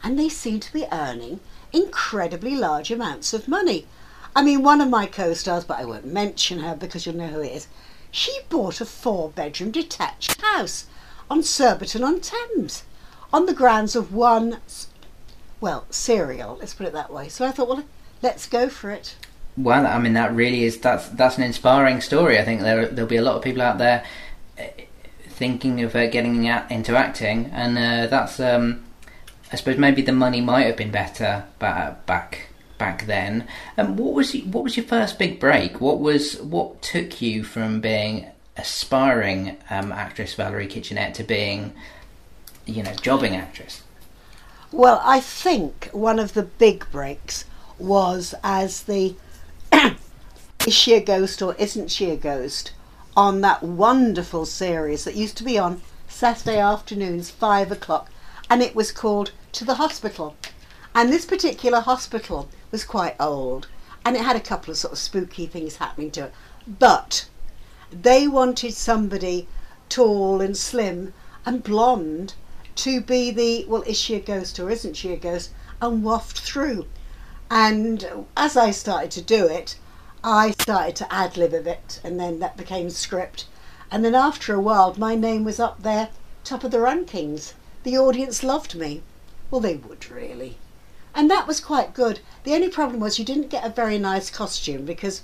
And 0.02 0.18
they 0.18 0.28
seemed 0.28 0.62
to 0.62 0.72
be 0.72 0.86
earning 0.90 1.40
incredibly 1.72 2.56
large 2.56 2.90
amounts 2.90 3.32
of 3.32 3.46
money. 3.46 3.86
I 4.34 4.42
mean, 4.42 4.62
one 4.62 4.80
of 4.80 4.88
my 4.88 5.06
co 5.06 5.34
stars, 5.34 5.64
but 5.64 5.78
I 5.78 5.84
won't 5.84 6.06
mention 6.06 6.60
her 6.60 6.74
because 6.74 7.04
you'll 7.04 7.16
know 7.16 7.28
who 7.28 7.40
it 7.42 7.52
is, 7.52 7.68
she 8.10 8.40
bought 8.48 8.80
a 8.80 8.86
four 8.86 9.30
bedroom 9.30 9.70
detached 9.70 10.40
house 10.40 10.86
on 11.30 11.42
Surbiton 11.42 12.04
on 12.04 12.20
Thames 12.20 12.84
on 13.32 13.46
the 13.46 13.54
grounds 13.54 13.96
of 13.96 14.12
one 14.12 14.58
well, 15.62 15.86
cereal. 15.90 16.56
Let's 16.58 16.74
put 16.74 16.88
it 16.88 16.92
that 16.92 17.12
way. 17.12 17.28
So 17.28 17.46
I 17.46 17.52
thought, 17.52 17.68
well, 17.68 17.84
let's 18.20 18.48
go 18.48 18.68
for 18.68 18.90
it. 18.90 19.14
Well, 19.56 19.86
I 19.86 19.98
mean, 19.98 20.14
that 20.14 20.34
really 20.34 20.64
is 20.64 20.78
that's 20.78 21.08
that's 21.10 21.36
an 21.36 21.44
inspiring 21.44 22.00
story. 22.00 22.38
I 22.38 22.44
think 22.44 22.62
there 22.62 22.88
there'll 22.88 23.08
be 23.08 23.16
a 23.16 23.22
lot 23.22 23.36
of 23.36 23.42
people 23.42 23.62
out 23.62 23.78
there 23.78 24.04
uh, 24.58 24.64
thinking 25.28 25.82
of 25.82 25.94
uh, 25.94 26.08
getting 26.08 26.44
into 26.44 26.96
acting, 26.96 27.46
and 27.52 27.78
uh, 27.78 28.06
that's 28.08 28.40
um, 28.40 28.82
I 29.52 29.56
suppose 29.56 29.78
maybe 29.78 30.02
the 30.02 30.12
money 30.12 30.40
might 30.40 30.66
have 30.66 30.76
been 30.76 30.90
better 30.90 31.44
back 31.58 32.48
back 32.82 33.06
then. 33.06 33.46
Um, 33.78 33.96
what 33.96 34.12
was 34.12 34.34
what 34.54 34.64
was 34.64 34.76
your 34.76 34.84
first 34.86 35.16
big 35.16 35.38
break? 35.38 35.80
What 35.80 36.00
was 36.00 36.42
what 36.42 36.82
took 36.82 37.22
you 37.22 37.44
from 37.44 37.80
being 37.80 38.26
aspiring 38.56 39.56
um, 39.70 39.92
actress 39.92 40.34
Valerie 40.34 40.66
Kitchenette 40.66 41.14
to 41.14 41.22
being, 41.22 41.74
you 42.66 42.82
know, 42.82 42.92
jobbing 42.94 43.36
actress? 43.36 43.84
Well, 44.72 45.00
I 45.04 45.20
think 45.20 45.90
one 45.92 46.18
of 46.18 46.34
the 46.34 46.42
big 46.42 46.90
breaks 46.90 47.44
was 47.78 48.34
as 48.42 48.82
the 48.82 49.14
Is 50.66 50.74
She 50.74 50.94
a 50.94 51.00
Ghost 51.00 51.40
or 51.40 51.54
Isn't 51.54 51.88
She 51.88 52.10
a 52.10 52.16
Ghost 52.16 52.72
on 53.16 53.42
that 53.42 53.62
wonderful 53.62 54.44
series 54.44 55.04
that 55.04 55.14
used 55.14 55.36
to 55.36 55.44
be 55.44 55.56
on 55.56 55.82
Saturday 56.08 56.58
afternoons, 56.58 57.30
five 57.30 57.70
o'clock, 57.70 58.10
and 58.50 58.60
it 58.60 58.74
was 58.74 58.90
called 58.90 59.30
To 59.52 59.64
the 59.64 59.76
Hospital. 59.76 60.34
And 60.94 61.12
this 61.12 61.24
particular 61.24 61.80
hospital 61.80 62.48
was 62.70 62.84
quite 62.84 63.16
old 63.18 63.68
and 64.04 64.16
it 64.16 64.22
had 64.22 64.36
a 64.36 64.40
couple 64.40 64.70
of 64.70 64.76
sort 64.76 64.92
of 64.92 64.98
spooky 64.98 65.46
things 65.46 65.76
happening 65.76 66.10
to 66.10 66.24
it. 66.24 66.32
But 66.66 67.26
they 67.90 68.26
wanted 68.26 68.74
somebody 68.74 69.46
tall 69.88 70.40
and 70.40 70.56
slim 70.56 71.14
and 71.46 71.62
blonde 71.62 72.34
to 72.74 73.00
be 73.00 73.30
the 73.30 73.64
well, 73.68 73.82
is 73.82 73.98
she 73.98 74.14
a 74.14 74.20
ghost 74.20 74.58
or 74.58 74.70
isn't 74.70 74.94
she 74.94 75.12
a 75.12 75.16
ghost, 75.16 75.50
and 75.80 76.02
waft 76.02 76.40
through. 76.40 76.86
And 77.50 78.26
as 78.36 78.56
I 78.56 78.70
started 78.70 79.10
to 79.12 79.22
do 79.22 79.46
it, 79.46 79.76
I 80.24 80.52
started 80.52 80.96
to 80.96 81.12
ad 81.12 81.36
lib 81.36 81.52
a 81.52 81.60
bit, 81.60 82.00
and 82.02 82.18
then 82.18 82.38
that 82.38 82.56
became 82.56 82.90
script. 82.90 83.46
And 83.90 84.04
then 84.04 84.14
after 84.14 84.54
a 84.54 84.60
while, 84.60 84.94
my 84.96 85.14
name 85.14 85.44
was 85.44 85.60
up 85.60 85.82
there, 85.82 86.08
top 86.44 86.64
of 86.64 86.70
the 86.70 86.78
rankings. 86.78 87.52
The 87.82 87.98
audience 87.98 88.42
loved 88.42 88.74
me. 88.74 89.02
Well, 89.50 89.60
they 89.60 89.74
would 89.74 90.10
really. 90.10 90.56
And 91.14 91.30
that 91.30 91.46
was 91.46 91.60
quite 91.60 91.94
good. 91.94 92.20
The 92.44 92.54
only 92.54 92.68
problem 92.68 93.00
was 93.00 93.18
you 93.18 93.24
didn't 93.24 93.50
get 93.50 93.64
a 93.64 93.70
very 93.70 93.98
nice 93.98 94.30
costume 94.30 94.84
because, 94.84 95.22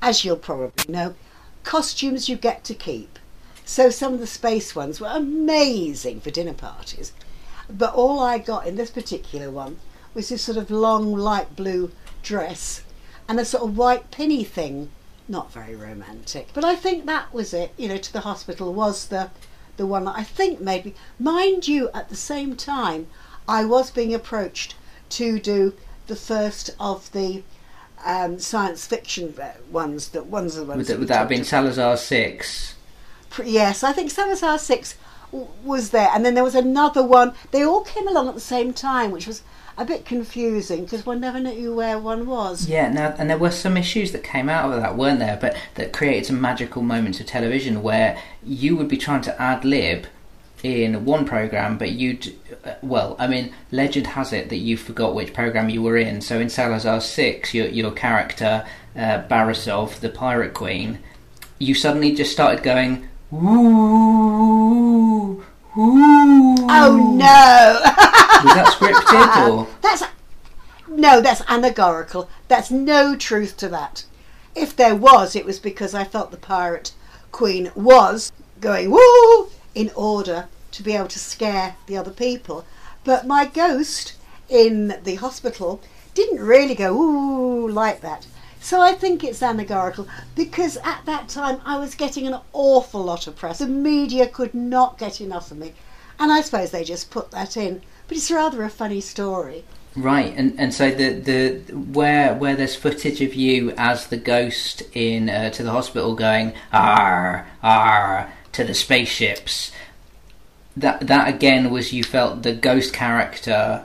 as 0.00 0.24
you'll 0.24 0.36
probably 0.36 0.92
know, 0.92 1.14
costumes 1.64 2.28
you 2.28 2.36
get 2.36 2.64
to 2.64 2.74
keep. 2.74 3.18
So 3.64 3.90
some 3.90 4.12
of 4.12 4.20
the 4.20 4.26
space 4.26 4.74
ones 4.74 5.00
were 5.00 5.08
amazing 5.08 6.20
for 6.20 6.30
dinner 6.30 6.52
parties. 6.52 7.12
But 7.70 7.94
all 7.94 8.20
I 8.20 8.38
got 8.38 8.66
in 8.66 8.76
this 8.76 8.90
particular 8.90 9.50
one 9.50 9.78
was 10.14 10.28
this 10.28 10.42
sort 10.42 10.58
of 10.58 10.70
long 10.70 11.14
light 11.14 11.56
blue 11.56 11.92
dress 12.22 12.82
and 13.28 13.40
a 13.40 13.44
sort 13.44 13.62
of 13.62 13.76
white 13.76 14.10
pinny 14.10 14.44
thing. 14.44 14.90
Not 15.28 15.52
very 15.52 15.74
romantic. 15.74 16.48
But 16.52 16.64
I 16.64 16.74
think 16.74 17.06
that 17.06 17.32
was 17.32 17.54
it, 17.54 17.72
you 17.78 17.88
know, 17.88 17.96
to 17.96 18.12
the 18.12 18.20
hospital 18.20 18.74
was 18.74 19.06
the 19.06 19.30
the 19.78 19.86
one 19.86 20.04
that 20.04 20.18
I 20.18 20.22
think 20.22 20.60
made 20.60 20.84
me 20.84 20.94
mind 21.18 21.66
you, 21.66 21.88
at 21.94 22.10
the 22.10 22.16
same 22.16 22.56
time 22.56 23.06
I 23.48 23.64
was 23.64 23.90
being 23.90 24.12
approached 24.12 24.74
to 25.12 25.38
do 25.38 25.74
the 26.06 26.16
first 26.16 26.70
of 26.78 27.10
the 27.12 27.42
um, 28.04 28.38
science 28.38 28.86
fiction 28.86 29.34
ones 29.70 30.08
that 30.08 30.26
ones 30.26 30.56
of 30.56 30.66
the 30.66 30.72
ones 30.72 30.78
Would 30.78 30.86
that 30.86 30.92
that, 30.92 30.98
would 30.98 31.08
that 31.08 31.18
have 31.18 31.28
been 31.28 31.44
Salazar 31.44 31.96
Six? 31.96 32.74
Yes, 33.44 33.82
I 33.82 33.92
think 33.92 34.10
Salazar 34.10 34.58
6 34.58 34.96
w- 35.30 35.48
was 35.64 35.90
there. 35.90 36.10
And 36.12 36.24
then 36.24 36.34
there 36.34 36.44
was 36.44 36.54
another 36.54 37.02
one. 37.02 37.34
They 37.50 37.62
all 37.62 37.82
came 37.82 38.06
along 38.06 38.28
at 38.28 38.34
the 38.34 38.40
same 38.40 38.72
time, 38.72 39.10
which 39.10 39.26
was 39.26 39.42
a 39.78 39.84
bit 39.84 40.04
confusing 40.04 40.84
because 40.84 41.06
one 41.06 41.20
never 41.20 41.40
knew 41.40 41.74
where 41.74 41.98
one 41.98 42.26
was. 42.26 42.68
Yeah, 42.68 42.92
now, 42.92 43.14
and 43.18 43.30
there 43.30 43.38
were 43.38 43.50
some 43.50 43.76
issues 43.76 44.12
that 44.12 44.22
came 44.22 44.48
out 44.48 44.70
of 44.70 44.80
that, 44.80 44.96
weren't 44.96 45.18
there? 45.18 45.38
But 45.40 45.56
that 45.76 45.92
created 45.92 46.26
some 46.26 46.40
magical 46.40 46.82
moments 46.82 47.20
of 47.20 47.26
television 47.26 47.82
where 47.82 48.20
you 48.44 48.76
would 48.76 48.88
be 48.88 48.98
trying 48.98 49.22
to 49.22 49.40
ad 49.40 49.64
lib 49.64 50.06
in 50.62 51.04
one 51.04 51.24
program, 51.24 51.78
but 51.78 51.92
you'd, 51.92 52.34
well, 52.82 53.16
I 53.18 53.26
mean, 53.26 53.52
legend 53.70 54.08
has 54.08 54.32
it 54.32 54.48
that 54.48 54.56
you 54.56 54.76
forgot 54.76 55.14
which 55.14 55.34
program 55.34 55.68
you 55.68 55.82
were 55.82 55.96
in. 55.96 56.20
So 56.20 56.38
in 56.38 56.48
Salazar 56.48 57.00
Six, 57.00 57.54
your 57.54 57.68
your 57.68 57.90
character 57.90 58.64
uh, 58.96 59.22
Barisov, 59.28 60.00
the 60.00 60.08
pirate 60.08 60.54
queen, 60.54 61.00
you 61.58 61.74
suddenly 61.74 62.14
just 62.14 62.32
started 62.32 62.62
going 62.62 63.08
ooh 63.32 65.42
ooh. 65.76 66.54
Oh 66.68 67.14
no! 67.16 67.80
Was 68.44 68.54
that 68.54 68.74
scripted 68.76 69.48
or? 69.50 69.68
that's 69.80 70.04
no, 70.88 71.20
that's 71.20 71.42
allegorical. 71.48 72.28
That's 72.48 72.70
no 72.70 73.16
truth 73.16 73.56
to 73.58 73.68
that. 73.70 74.04
If 74.54 74.76
there 74.76 74.94
was, 74.94 75.34
it 75.34 75.46
was 75.46 75.58
because 75.58 75.94
I 75.94 76.04
felt 76.04 76.30
the 76.30 76.36
pirate 76.36 76.92
queen 77.30 77.72
was 77.74 78.30
going 78.60 78.90
woo 78.90 79.48
in 79.74 79.90
order 79.96 80.48
to 80.72 80.82
be 80.82 80.94
able 80.94 81.08
to 81.08 81.18
scare 81.18 81.76
the 81.86 81.96
other 81.96 82.10
people. 82.10 82.64
But 83.04 83.26
my 83.26 83.46
ghost 83.46 84.14
in 84.48 84.98
the 85.04 85.16
hospital 85.16 85.80
didn't 86.14 86.40
really 86.40 86.74
go 86.74 86.94
ooh 86.94 87.68
like 87.68 88.00
that. 88.00 88.26
So 88.60 88.80
I 88.80 88.94
think 88.94 89.24
it's 89.24 89.42
allegorical 89.42 90.06
because 90.36 90.76
at 90.84 91.02
that 91.06 91.28
time 91.28 91.60
I 91.64 91.78
was 91.78 91.96
getting 91.96 92.26
an 92.28 92.40
awful 92.52 93.02
lot 93.02 93.26
of 93.26 93.36
press. 93.36 93.58
The 93.58 93.66
media 93.66 94.28
could 94.28 94.54
not 94.54 94.98
get 94.98 95.20
enough 95.20 95.50
of 95.50 95.58
me. 95.58 95.72
And 96.18 96.30
I 96.30 96.42
suppose 96.42 96.70
they 96.70 96.84
just 96.84 97.10
put 97.10 97.32
that 97.32 97.56
in. 97.56 97.82
But 98.06 98.16
it's 98.16 98.30
rather 98.30 98.62
a 98.62 98.70
funny 98.70 99.00
story. 99.00 99.64
Right, 99.94 100.32
and 100.36 100.54
and 100.58 100.72
so 100.72 100.90
the 100.90 101.10
the 101.10 101.74
where 101.74 102.34
where 102.34 102.56
there's 102.56 102.74
footage 102.74 103.20
of 103.20 103.34
you 103.34 103.74
as 103.76 104.06
the 104.06 104.16
ghost 104.16 104.82
in 104.94 105.28
uh, 105.28 105.50
to 105.50 105.62
the 105.62 105.70
hospital 105.70 106.14
going 106.14 106.54
ah 106.72 107.44
ah 107.62 108.28
to 108.52 108.64
the 108.64 108.72
spaceships. 108.72 109.70
That 110.76 111.06
that 111.06 111.28
again 111.28 111.70
was 111.70 111.92
you 111.92 112.02
felt 112.02 112.42
the 112.42 112.54
ghost 112.54 112.92
character 112.92 113.84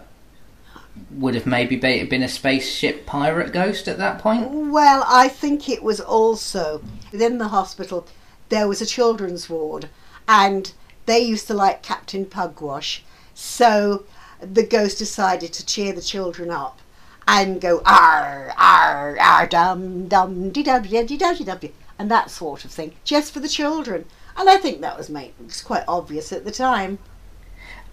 would 1.12 1.36
have 1.36 1.46
maybe 1.46 1.76
been 1.76 2.24
a 2.24 2.28
spaceship 2.28 3.06
pirate 3.06 3.54
ghost 3.54 3.88
at 3.88 3.98
that 3.98 4.20
point. 4.20 4.50
Well, 4.50 5.04
I 5.08 5.28
think 5.28 5.70
it 5.70 5.84
was 5.84 6.00
also 6.00 6.82
within 7.12 7.38
the 7.38 7.50
hospital 7.50 8.08
there 8.50 8.68
was 8.68 8.82
a 8.82 8.86
children's 8.86 9.50
ward 9.50 9.90
and 10.28 10.74
they 11.06 11.20
used 11.20 11.48
to 11.48 11.54
like 11.54 11.84
Captain 11.84 12.26
Pugwash. 12.26 13.02
So 13.34 14.06
the 14.42 14.64
ghost 14.64 14.98
decided 14.98 15.54
to 15.54 15.66
cheer 15.66 15.94
the 15.94 16.02
children 16.02 16.50
up 16.50 16.80
and 17.28 17.60
go 17.60 17.82
ar 17.86 18.54
ar 18.58 19.18
ar 19.20 19.48
dum 19.48 20.08
dum 20.08 20.50
dee 20.52 20.64
dum 20.64 20.84
dee 20.84 21.18
dum 21.18 21.36
dee 21.36 21.44
dum 21.44 21.60
and 22.00 22.12
that 22.12 22.32
sort 22.32 22.64
of 22.64 22.72
thing, 22.72 22.94
just 23.04 23.34
for 23.34 23.40
the 23.40 23.50
children. 23.50 24.06
And 24.38 24.50
I 24.50 24.58
think 24.58 24.82
that 24.82 24.98
was 24.98 25.10
made 25.10 25.34
It 25.40 25.46
was 25.48 25.62
quite 25.62 25.84
obvious 25.88 26.32
at 26.32 26.46
the 26.46 26.52
time. 26.52 27.00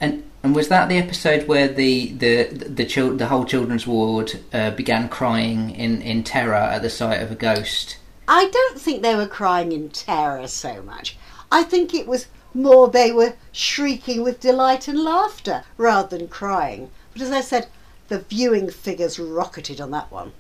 And 0.01 0.25
and 0.43 0.55
was 0.55 0.69
that 0.69 0.89
the 0.91 0.99
episode 0.99 1.49
where 1.49 1.69
the 1.69 2.13
the 2.13 2.45
the 2.45 2.85
chil- 2.85 3.17
the 3.17 3.29
whole 3.29 3.45
children's 3.45 3.87
ward 3.87 4.41
uh, 4.53 4.71
began 4.73 5.09
crying 5.09 5.71
in, 5.71 6.03
in 6.03 6.23
terror 6.23 6.55
at 6.55 6.83
the 6.83 6.91
sight 6.91 7.23
of 7.23 7.31
a 7.31 7.35
ghost? 7.35 7.97
I 8.29 8.49
don't 8.51 8.79
think 8.79 9.03
they 9.03 9.15
were 9.15 9.27
crying 9.27 9.73
in 9.73 9.89
terror 9.89 10.47
so 10.49 10.83
much. 10.83 11.17
I 11.51 11.63
think 11.63 11.95
it 11.95 12.07
was 12.07 12.27
more 12.53 12.89
they 12.89 13.11
were 13.11 13.35
shrieking 13.53 14.23
with 14.23 14.41
delight 14.41 14.87
and 14.89 14.99
laughter 14.99 15.65
rather 15.77 16.17
than 16.17 16.29
crying. 16.29 16.91
But 17.13 17.23
as 17.23 17.31
I 17.31 17.41
said, 17.41 17.69
the 18.09 18.19
viewing 18.19 18.71
figures 18.71 19.19
rocketed 19.19 19.81
on 19.81 19.91
that 19.93 20.11
one. 20.11 20.33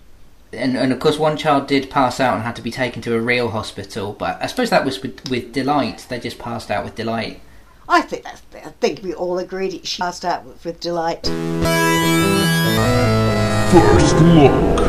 And 0.54 0.76
and 0.76 0.92
of 0.92 1.00
course, 1.00 1.18
one 1.18 1.36
child 1.36 1.66
did 1.66 1.90
pass 1.90 2.20
out 2.20 2.34
and 2.34 2.42
had 2.42 2.56
to 2.56 2.62
be 2.62 2.70
taken 2.70 3.02
to 3.02 3.14
a 3.14 3.20
real 3.20 3.50
hospital. 3.50 4.12
But 4.12 4.40
I 4.42 4.46
suppose 4.46 4.70
that 4.70 4.84
was 4.84 5.02
with, 5.02 5.28
with 5.28 5.52
delight. 5.52 6.06
They 6.08 6.20
just 6.20 6.38
passed 6.38 6.70
out 6.70 6.84
with 6.84 6.94
delight. 6.94 7.40
I 7.88 8.00
think 8.00 8.22
that's. 8.24 8.42
I 8.54 8.70
think 8.80 9.02
we 9.02 9.12
all 9.12 9.38
agreed 9.38 9.74
it 9.74 9.84
passed 9.98 10.24
out 10.24 10.44
with, 10.44 10.64
with 10.64 10.80
delight. 10.80 11.26
First 13.72 14.16
look. 14.20 14.80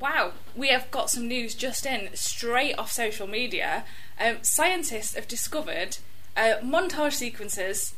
Wow, 0.00 0.32
we 0.56 0.68
have 0.68 0.90
got 0.90 1.10
some 1.10 1.28
news 1.28 1.54
just 1.54 1.84
in, 1.84 2.08
straight 2.14 2.78
off 2.78 2.90
social 2.90 3.26
media. 3.26 3.84
Um, 4.18 4.38
scientists 4.42 5.14
have 5.14 5.28
discovered 5.28 5.98
uh, 6.36 6.54
montage 6.62 7.12
sequences 7.12 7.94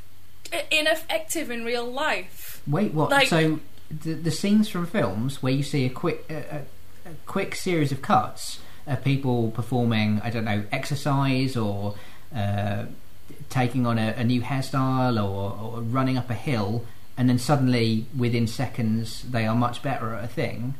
ineffective 0.71 1.51
in 1.51 1.65
real 1.65 1.87
life. 1.91 2.61
Wait, 2.67 2.93
what? 2.93 3.11
Like- 3.11 3.29
so 3.29 3.61
the 3.91 4.15
the 4.15 4.31
scenes 4.31 4.69
from 4.69 4.87
films 4.87 5.43
where 5.43 5.53
you 5.53 5.63
see 5.63 5.85
a 5.85 5.91
quick 5.91 6.25
a, 6.31 6.35
a, 6.35 7.11
a 7.11 7.15
quick 7.27 7.55
series 7.55 7.93
of 7.93 8.03
cuts 8.03 8.61
of 8.87 9.05
people 9.05 9.51
performing, 9.51 10.21
I 10.23 10.31
don't 10.31 10.45
know, 10.45 10.65
exercise 10.73 11.57
or 11.57 11.95
uh, 12.35 12.87
taking 13.49 13.87
on 13.87 13.99
a, 13.99 14.15
a 14.17 14.25
new 14.25 14.41
hairstyle 14.41 15.17
or, 15.17 15.79
or 15.79 15.83
running 15.83 16.17
up 16.17 16.31
a 16.31 16.35
hill, 16.35 16.85
and 17.17 17.29
then 17.29 17.39
suddenly 17.39 18.07
within 18.17 18.47
seconds 18.47 19.23
they 19.23 19.47
are 19.47 19.55
much 19.55 19.83
better 19.83 20.15
at 20.15 20.25
a 20.25 20.29
thing. 20.29 20.75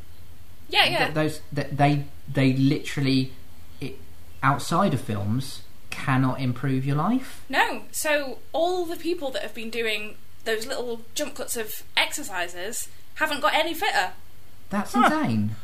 Yeah, 0.69 0.85
yeah. 0.87 0.99
Th- 0.99 1.15
those 1.15 1.41
that 1.53 1.77
they 1.77 2.05
they 2.33 2.53
literally 2.53 3.33
it, 3.81 3.99
outside 4.43 4.95
of 4.95 5.01
films 5.01 5.63
cannot 5.91 6.41
improve 6.41 6.87
your 6.87 6.97
life. 6.97 7.45
No, 7.49 7.83
so 7.91 8.39
all 8.53 8.87
the 8.87 8.97
people 8.97 9.31
that 9.33 9.43
have 9.43 9.55
been 9.55 9.71
doing 9.71 10.17
those 10.45 10.67
little 10.67 11.03
jump 11.15 11.35
cuts 11.35 11.57
of 11.57 11.83
exercises 11.97 12.89
haven't 13.15 13.41
got 13.41 13.55
any 13.55 13.75
fitter. 13.75 14.13
That's 14.71 14.93
Huh. 14.95 15.05
insane. 15.05 15.57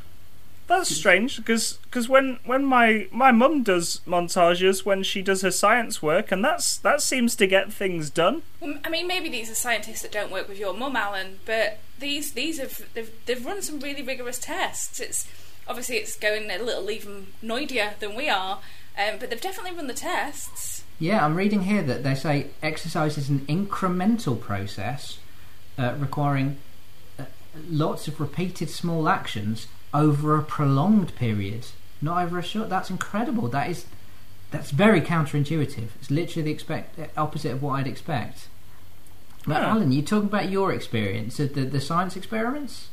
That's 0.69 0.95
strange 0.97 1.37
because 1.37 1.79
cause 1.93 2.09
when 2.09 2.41
when 2.45 2.65
my 2.65 3.07
my 3.13 3.31
mum 3.31 3.63
does 3.63 4.01
montages 4.05 4.85
when 4.85 5.05
she 5.05 5.23
does 5.23 5.43
her 5.43 5.53
science 5.53 6.03
work, 6.03 6.33
and 6.33 6.45
that's 6.45 6.77
that 6.79 7.01
seems 7.01 7.37
to 7.37 7.47
get 7.47 7.73
things 7.73 8.11
done. 8.11 8.43
Well, 8.59 8.75
I 8.85 8.89
mean, 8.89 9.07
maybe 9.07 9.29
these 9.29 9.49
are 9.49 9.55
scientists 9.55 10.03
that 10.03 10.11
don't 10.11 10.33
work 10.33 10.49
with 10.49 10.59
your 10.59 10.75
mum, 10.75 10.97
Alan, 10.97 11.39
but 11.47 11.79
these 12.01 12.33
these 12.33 12.59
have 12.59 12.83
they've, 12.95 13.13
they've 13.27 13.47
run 13.47 13.63
some 13.63 13.79
really 13.79 14.03
rigorous 14.03 14.41
tests. 14.41 14.99
It's 14.99 15.29
obviously 15.69 15.99
it's 15.99 16.17
going 16.19 16.51
a 16.51 16.59
little 16.59 16.91
even 16.91 17.29
noidier 17.45 17.97
than 18.01 18.17
we 18.17 18.29
are, 18.29 18.59
um, 18.99 19.19
but 19.21 19.31
they've 19.31 19.41
definitely 19.41 19.77
run 19.77 19.87
the 19.87 19.95
tests. 19.95 20.83
Yeah, 20.99 21.25
I'm 21.25 21.37
reading 21.37 21.63
here 21.63 21.83
that 21.83 22.03
they 22.03 22.17
say 22.17 22.49
exercise 22.61 23.17
is 23.17 23.29
an 23.29 23.41
incremental 23.47 24.41
process 24.41 25.19
uh, 25.79 25.95
requiring 25.97 26.57
lots 27.69 28.09
of 28.09 28.21
repeated 28.21 28.71
small 28.71 29.09
actions 29.09 29.67
over 29.93 30.37
a 30.37 30.43
prolonged 30.43 31.15
period, 31.17 31.67
not 32.01 32.23
over 32.23 32.39
a 32.39 32.43
short. 32.43 32.69
That's 32.69 32.91
incredible. 32.91 33.49
That 33.49 33.71
is 33.71 33.87
that's 34.51 34.71
very 34.71 35.01
counterintuitive. 35.01 35.89
It's 36.01 36.11
literally 36.11 36.45
the 36.45 36.53
expect 36.53 36.99
opposite 37.17 37.53
of 37.53 37.63
what 37.63 37.81
I'd 37.81 37.87
expect. 37.87 38.49
But 39.47 39.63
Yeah. 39.63 39.71
Alan, 39.71 39.93
you 39.93 40.03
talking 40.03 40.29
about 40.29 40.51
your 40.51 40.73
experience 40.73 41.39
of 41.41 41.55
the, 41.55 41.63
the 41.63 41.81
science 41.81 42.17
experiments? 42.17 42.89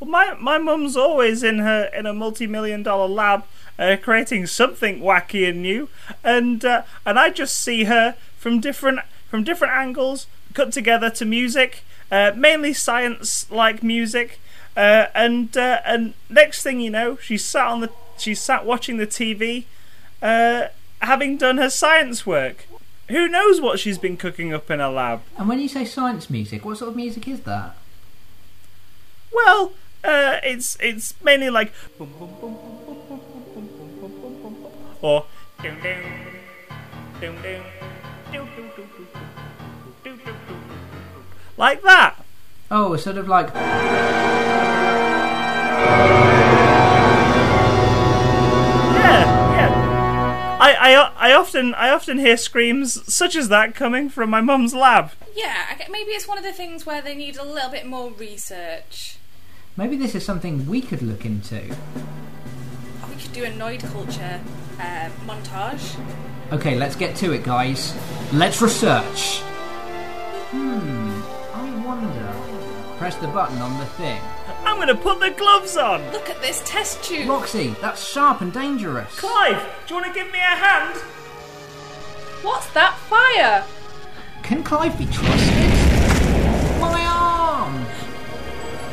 Well, 0.00 0.10
my 0.10 0.34
my 0.40 0.58
mum's 0.58 0.96
always 0.96 1.42
in 1.42 1.60
her 1.60 1.90
in 1.94 2.06
a 2.06 2.12
multi 2.12 2.46
million 2.46 2.82
dollar 2.82 3.08
lab 3.08 3.44
uh, 3.78 3.96
creating 4.02 4.46
something 4.46 5.00
wacky 5.00 5.48
and 5.48 5.62
new, 5.62 5.88
and 6.24 6.64
uh, 6.64 6.82
and 7.06 7.18
I 7.18 7.30
just 7.30 7.56
see 7.56 7.84
her 7.84 8.16
from 8.36 8.60
different 8.60 9.00
from 9.28 9.44
different 9.44 9.74
angles 9.74 10.26
cut 10.54 10.72
together 10.72 11.08
to 11.10 11.24
music, 11.24 11.84
uh, 12.12 12.32
mainly 12.36 12.74
science 12.74 13.50
like 13.50 13.82
music, 13.82 14.38
uh, 14.76 15.06
and 15.14 15.56
uh, 15.56 15.80
and 15.84 16.12
next 16.28 16.62
thing 16.62 16.78
you 16.78 16.90
know, 16.90 17.16
she's 17.16 17.44
sat 17.44 17.66
on 17.66 17.80
the 17.80 17.90
she's 18.18 18.40
sat 18.40 18.66
watching 18.66 18.98
the 18.98 19.06
TV, 19.06 19.64
uh, 20.20 20.66
having 21.00 21.38
done 21.38 21.56
her 21.56 21.70
science 21.70 22.26
work. 22.26 22.66
Who 23.08 23.28
knows 23.28 23.60
what 23.60 23.78
she's 23.80 23.98
been 23.98 24.16
cooking 24.16 24.52
up 24.52 24.70
in 24.70 24.78
her 24.78 24.88
lab? 24.88 25.22
And 25.38 25.48
when 25.48 25.58
you 25.58 25.68
say 25.68 25.84
science 25.86 26.30
music, 26.30 26.64
what 26.64 26.76
sort 26.76 26.90
of 26.90 26.96
music 26.96 27.26
is 27.26 27.40
that? 27.40 27.76
Well, 29.32 29.72
uh, 30.04 30.36
it's 30.44 30.76
it's 30.80 31.14
mainly 31.22 31.48
like 31.48 31.72
or 35.00 35.24
like 41.62 41.82
that. 41.82 42.16
Oh, 42.72 42.96
sort 42.96 43.16
of 43.18 43.28
like 43.28 43.54
Yeah, 48.94 49.24
yeah. 49.54 50.58
I, 50.60 50.74
I, 50.74 51.28
I 51.28 51.32
often 51.34 51.74
I 51.74 51.90
often 51.90 52.18
hear 52.18 52.36
screams 52.36 53.14
such 53.14 53.36
as 53.36 53.48
that 53.48 53.76
coming 53.76 54.08
from 54.10 54.28
my 54.28 54.40
mum's 54.40 54.74
lab. 54.74 55.12
Yeah, 55.36 55.78
maybe 55.88 56.10
it's 56.10 56.26
one 56.26 56.36
of 56.36 56.42
the 56.42 56.52
things 56.52 56.84
where 56.84 57.00
they 57.00 57.14
need 57.14 57.36
a 57.36 57.44
little 57.44 57.70
bit 57.70 57.86
more 57.86 58.10
research. 58.10 59.18
maybe 59.76 59.96
this 59.96 60.16
is 60.16 60.24
something 60.24 60.66
we 60.66 60.80
could 60.80 61.00
look 61.00 61.24
into. 61.24 61.60
We 63.08 63.14
could 63.22 63.32
do 63.32 63.44
a 63.44 63.50
Noid 63.50 63.88
culture 63.92 64.40
uh, 64.80 65.10
montage. 65.26 65.96
Okay, 66.50 66.74
let's 66.76 66.96
get 66.96 67.14
to 67.16 67.32
it, 67.32 67.44
guys. 67.44 67.94
Let's 68.32 68.60
research. 68.60 69.42
Hmm, 70.50 71.08
I 71.08 71.11
wonder. 71.94 72.32
Press 72.96 73.16
the 73.16 73.28
button 73.28 73.58
on 73.58 73.78
the 73.78 73.86
thing. 73.86 74.20
I'm 74.64 74.78
gonna 74.78 74.94
put 74.94 75.20
the 75.20 75.30
gloves 75.30 75.76
on. 75.76 76.00
Look 76.12 76.30
at 76.30 76.40
this 76.40 76.62
test 76.64 77.02
tube. 77.02 77.28
Roxy, 77.28 77.74
that's 77.80 78.06
sharp 78.06 78.40
and 78.40 78.52
dangerous. 78.52 79.18
Clive, 79.18 79.60
do 79.86 79.94
you 79.94 80.00
want 80.00 80.14
to 80.14 80.18
give 80.18 80.32
me 80.32 80.38
a 80.38 80.42
hand? 80.42 80.96
What's 82.42 82.70
that 82.72 82.96
fire? 82.98 83.64
Can 84.42 84.62
Clive 84.62 84.96
be 84.98 85.06
trusted? 85.06 85.70
My 86.80 87.04
arm! 87.06 87.86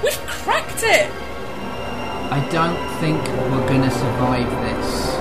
We've 0.03 0.25
cracked 0.27 0.83
it. 0.83 1.11
I 2.31 2.47
don't 2.51 2.99
think 2.99 3.23
we're 3.51 3.67
gonna 3.67 3.91
survive 3.91 4.49
this. 4.63 5.18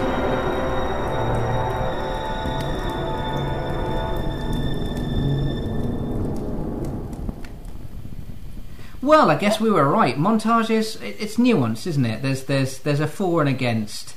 Well, 9.01 9.31
I 9.31 9.37
guess 9.37 9.61
we 9.61 9.71
were 9.71 9.89
right. 9.89 10.17
Montages, 10.19 11.01
it- 11.03 11.17
it's 11.21 11.37
nuanced, 11.37 11.87
isn't 11.87 12.05
it? 12.05 12.23
There's 12.23 12.45
there's 12.45 12.79
there's 12.81 13.01
a 13.01 13.07
for 13.07 13.41
and 13.41 13.49
against. 13.49 14.17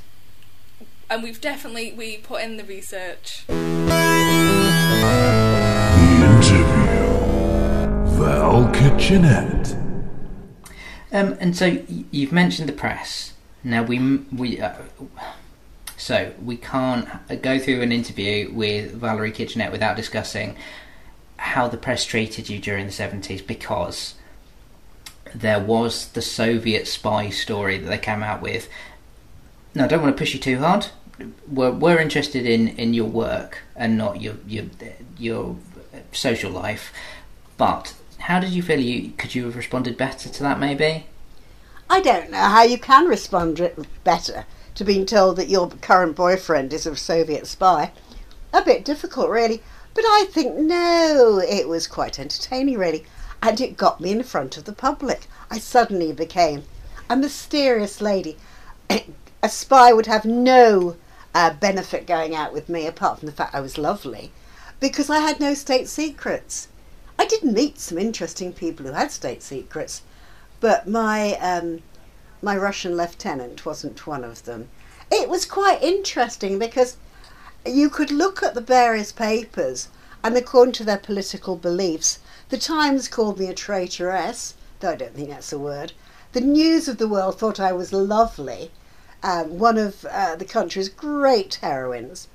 And 1.09 1.21
we've 1.21 1.39
definitely 1.41 1.93
we 1.93 2.17
put 2.17 2.41
in 2.41 2.57
the 2.57 2.63
research. 2.63 3.43
The 3.47 3.53
interview. 6.23 8.17
Val 8.17 8.71
Kitchenette. 8.73 9.75
Um, 11.13 11.35
and 11.39 11.55
so 11.55 11.77
you've 12.11 12.31
mentioned 12.31 12.69
the 12.69 12.73
press. 12.73 13.33
Now 13.63 13.83
we 13.83 14.17
we 14.35 14.59
uh, 14.61 14.73
so 15.97 16.33
we 16.43 16.57
can't 16.57 17.07
go 17.43 17.59
through 17.59 17.81
an 17.81 17.91
interview 17.91 18.51
with 18.51 18.93
Valerie 18.93 19.31
Kitchenette 19.31 19.71
without 19.71 19.95
discussing 19.95 20.55
how 21.37 21.67
the 21.67 21.77
press 21.77 22.03
treated 22.05 22.49
you 22.49 22.57
during 22.59 22.85
the 22.87 22.91
seventies 22.91 23.41
because 23.41 24.15
there 25.33 25.59
was 25.59 26.07
the 26.09 26.21
Soviet 26.21 26.87
spy 26.87 27.29
story 27.29 27.77
that 27.77 27.87
they 27.87 27.97
came 27.97 28.23
out 28.23 28.41
with. 28.41 28.69
Now, 29.73 29.85
I 29.85 29.87
don't 29.87 30.01
want 30.01 30.15
to 30.15 30.21
push 30.21 30.33
you 30.33 30.39
too 30.39 30.59
hard. 30.59 30.87
We're, 31.47 31.71
we're 31.71 31.99
interested 31.99 32.45
in, 32.45 32.69
in 32.69 32.93
your 32.93 33.05
work 33.05 33.59
and 33.75 33.97
not 33.97 34.21
your 34.21 34.35
your 34.47 34.65
your 35.17 35.57
social 36.11 36.51
life. 36.51 36.91
But 37.57 37.93
how 38.19 38.39
did 38.39 38.51
you 38.51 38.63
feel? 38.63 38.79
You 38.79 39.11
could 39.11 39.35
you 39.35 39.45
have 39.45 39.55
responded 39.55 39.97
better 39.97 40.29
to 40.29 40.43
that? 40.43 40.59
Maybe. 40.59 41.05
I 41.89 41.99
don't 41.99 42.31
know 42.31 42.37
how 42.37 42.63
you 42.63 42.77
can 42.77 43.05
respond 43.05 43.71
better 44.03 44.45
to 44.75 44.83
being 44.85 45.05
told 45.05 45.35
that 45.35 45.49
your 45.49 45.69
current 45.69 46.15
boyfriend 46.15 46.71
is 46.73 46.85
a 46.85 46.95
Soviet 46.95 47.45
spy. 47.47 47.91
A 48.53 48.63
bit 48.63 48.85
difficult, 48.85 49.29
really. 49.29 49.61
But 49.93 50.05
I 50.05 50.25
think, 50.31 50.55
no, 50.55 51.41
it 51.45 51.67
was 51.67 51.87
quite 51.87 52.17
entertaining, 52.19 52.77
really. 52.77 53.05
And 53.41 53.59
it 53.59 53.77
got 53.77 53.99
me 53.99 54.11
in 54.11 54.23
front 54.23 54.57
of 54.57 54.65
the 54.65 54.73
public. 54.73 55.27
I 55.49 55.57
suddenly 55.59 56.13
became 56.13 56.63
a 57.09 57.15
mysterious 57.15 58.01
lady. 58.01 58.37
a 59.43 59.49
spy 59.49 59.91
would 59.91 60.05
have 60.05 60.25
no 60.25 60.95
uh, 61.33 61.53
benefit 61.53 62.05
going 62.05 62.35
out 62.35 62.53
with 62.53 62.69
me 62.69 62.85
apart 62.85 63.19
from 63.19 63.25
the 63.25 63.31
fact 63.31 63.55
I 63.55 63.61
was 63.61 63.77
lovely 63.77 64.31
because 64.79 65.09
I 65.09 65.19
had 65.19 65.39
no 65.39 65.53
state 65.53 65.87
secrets. 65.87 66.67
I 67.17 67.25
did 67.25 67.43
meet 67.43 67.79
some 67.79 67.97
interesting 67.97 68.51
people 68.53 68.85
who 68.85 68.93
had 68.93 69.11
state 69.11 69.43
secrets, 69.43 70.01
but 70.59 70.87
my 70.87 71.33
um, 71.37 71.81
my 72.41 72.57
Russian 72.57 72.97
lieutenant 72.97 73.65
wasn't 73.65 74.07
one 74.07 74.23
of 74.23 74.45
them. 74.45 74.69
It 75.11 75.29
was 75.29 75.45
quite 75.45 75.83
interesting 75.83 76.57
because 76.57 76.97
you 77.65 77.89
could 77.89 78.11
look 78.11 78.41
at 78.41 78.55
the 78.55 78.61
various 78.61 79.11
papers 79.11 79.89
and 80.23 80.35
according 80.35 80.73
to 80.73 80.83
their 80.83 80.97
political 80.97 81.55
beliefs, 81.55 82.19
the 82.51 82.57
Times 82.57 83.07
called 83.07 83.39
me 83.39 83.47
a 83.47 83.53
traitoress, 83.53 84.55
though 84.81 84.91
I 84.91 84.95
don't 84.97 85.15
think 85.15 85.29
that's 85.29 85.53
a 85.53 85.57
word. 85.57 85.93
The 86.33 86.41
News 86.41 86.89
of 86.89 86.97
the 86.97 87.07
World 87.07 87.39
thought 87.39 87.61
I 87.61 87.71
was 87.71 87.93
lovely, 87.93 88.71
um, 89.23 89.57
one 89.57 89.77
of 89.77 90.05
uh, 90.05 90.35
the 90.35 90.43
country's 90.45 90.89
great 90.89 91.55
heroines. 91.55 92.27